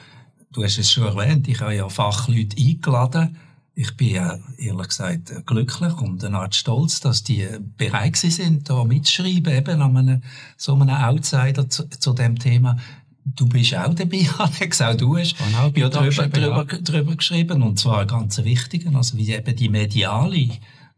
du 0.54 0.64
hast 0.64 0.78
es 0.78 0.92
schon 0.92 1.06
erwähnt, 1.06 1.48
ich 1.48 1.60
habe 1.60 1.76
ja 1.76 1.90
Fachleute 1.90 2.56
eingeladen, 2.58 3.38
ich 3.74 3.96
bin 3.96 4.16
ja, 4.16 4.38
ehrlich 4.58 4.88
gesagt, 4.90 5.46
glücklich 5.46 5.94
und 6.02 6.24
eine 6.24 6.40
Art 6.40 6.56
stolz, 6.56 7.00
dass 7.00 7.24
die 7.24 7.48
bereit 7.78 8.18
sind, 8.18 8.70
da 8.70 8.84
mitzuschreiben, 8.84 9.54
eben 9.54 9.82
an 9.82 9.98
einem, 9.98 10.22
so 10.58 10.76
einem 10.76 10.90
Outsider 10.90 11.70
zu, 11.70 11.90
zu 11.90 12.14
dem 12.14 12.38
Thema. 12.38 12.78
Du 13.24 13.48
bist 13.48 13.76
auch 13.76 13.94
dabei, 13.94 14.28
Alex, 14.38 14.82
auch 14.82 14.96
du 14.96 15.18
hast 15.18 15.36
auch 15.42 15.76
ja 15.76 15.90
drüber, 15.90 16.28
drüber, 16.28 16.66
drüber 16.66 17.16
geschrieben, 17.16 17.64
und 17.64 17.80
zwar 17.80 18.06
ganz 18.06 18.44
wichtigen, 18.44 18.96
also 18.96 19.18
wie 19.18 19.32
eben 19.32 19.56
die 19.56 19.70
mediale 19.70 20.50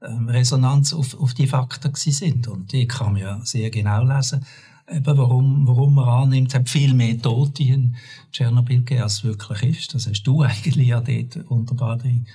ähm, 0.01 0.29
Resonanz 0.29 0.93
auf, 0.93 1.19
auf 1.19 1.33
die 1.35 1.47
Fakten 1.47 1.93
sind. 1.93 2.47
Und 2.47 2.71
die 2.71 2.87
kann 2.87 3.13
man 3.13 3.21
ja 3.21 3.39
sehr 3.43 3.69
genau 3.69 4.03
lesen, 4.03 4.45
eben 4.89 5.17
warum, 5.17 5.67
warum 5.67 5.93
man 5.93 6.09
annimmt, 6.09 6.47
es 6.49 6.55
hat 6.55 6.69
viel 6.69 6.93
mehr 6.95 7.21
Tote 7.21 7.63
in 7.63 7.95
Tschernobyl 8.31 8.79
gegeben, 8.79 9.03
als 9.03 9.15
es 9.15 9.23
wirklich 9.23 9.63
ist. 9.63 9.93
Das 9.93 10.07
hast 10.07 10.23
du 10.23 10.41
eigentlich 10.41 10.87
ja 10.87 11.01
dort 11.01 11.49
wunderbar 11.49 11.97
drin 11.97 12.25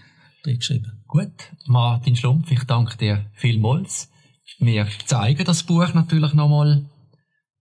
geschrieben. 0.56 1.02
Gut, 1.06 1.52
Martin 1.66 2.16
Schlumpf, 2.16 2.50
ich 2.50 2.64
danke 2.64 2.96
dir 2.96 3.26
vielmals. 3.34 4.10
Wir 4.58 4.86
zeigen 5.06 5.44
das 5.44 5.62
Buch 5.62 5.92
natürlich 5.94 6.34
nochmal. 6.34 6.84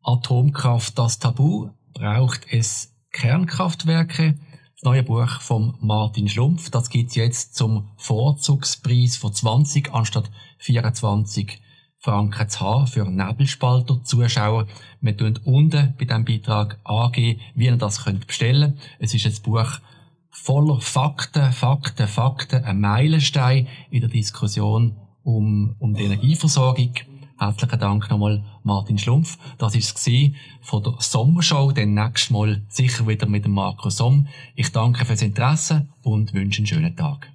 Atomkraft, 0.03 0.97
das 0.97 1.19
Tabu. 1.19 1.69
Braucht 1.93 2.45
es 2.49 2.95
Kernkraftwerke? 3.11 4.35
Das 4.75 4.83
neue 4.83 5.03
Buch 5.03 5.41
von 5.41 5.75
Martin 5.81 6.29
Schlumpf, 6.29 6.69
das 6.69 6.89
gibt's 6.89 7.15
jetzt 7.15 7.55
zum 7.55 7.89
Vorzugspreis 7.97 9.17
von 9.17 9.33
20 9.33 9.93
anstatt 9.93 10.29
24 10.59 11.59
Franken 11.99 12.47
zu 12.47 12.59
haben 12.59 12.87
für 12.87 13.09
Nebelspalter 13.09 14.03
Zuschauer. 14.03 14.67
Wir 15.01 15.17
tun 15.17 15.39
unten 15.43 15.95
bei 15.97 16.05
diesem 16.05 16.25
Beitrag 16.25 16.79
angeben, 16.83 17.41
wie 17.55 17.65
ihr 17.65 17.75
das 17.75 18.03
könnt 18.03 18.27
bestellen. 18.27 18.77
Es 18.99 19.13
ist 19.13 19.25
ein 19.25 19.43
Buch 19.43 19.79
voller 20.43 20.79
Fakten, 20.79 21.51
Fakten, 21.51 22.07
Fakten, 22.07 22.63
ein 22.63 22.79
Meilenstein 22.79 23.67
in 23.89 24.01
der 24.01 24.09
Diskussion 24.09 24.95
um, 25.23 25.75
um 25.79 25.93
die 25.93 26.03
Energieversorgung. 26.03 26.93
Herzlichen 27.37 27.79
Dank 27.79 28.09
nochmal, 28.09 28.43
Martin 28.63 28.97
Schlumpf. 28.97 29.37
Das 29.57 29.73
war 29.73 29.79
es 29.79 30.31
von 30.61 30.83
der 30.83 30.95
Sommershow. 30.99 31.71
Dann 31.71 31.93
nächstes 31.95 32.29
Mal 32.29 32.63
sicher 32.69 33.07
wieder 33.07 33.27
mit 33.27 33.45
dem 33.45 33.53
Marco 33.53 33.89
Somm. 33.89 34.27
Ich 34.55 34.71
danke 34.71 35.05
fürs 35.05 35.21
Interesse 35.21 35.89
und 36.03 36.33
wünsche 36.33 36.59
einen 36.59 36.67
schönen 36.67 36.95
Tag. 36.95 37.29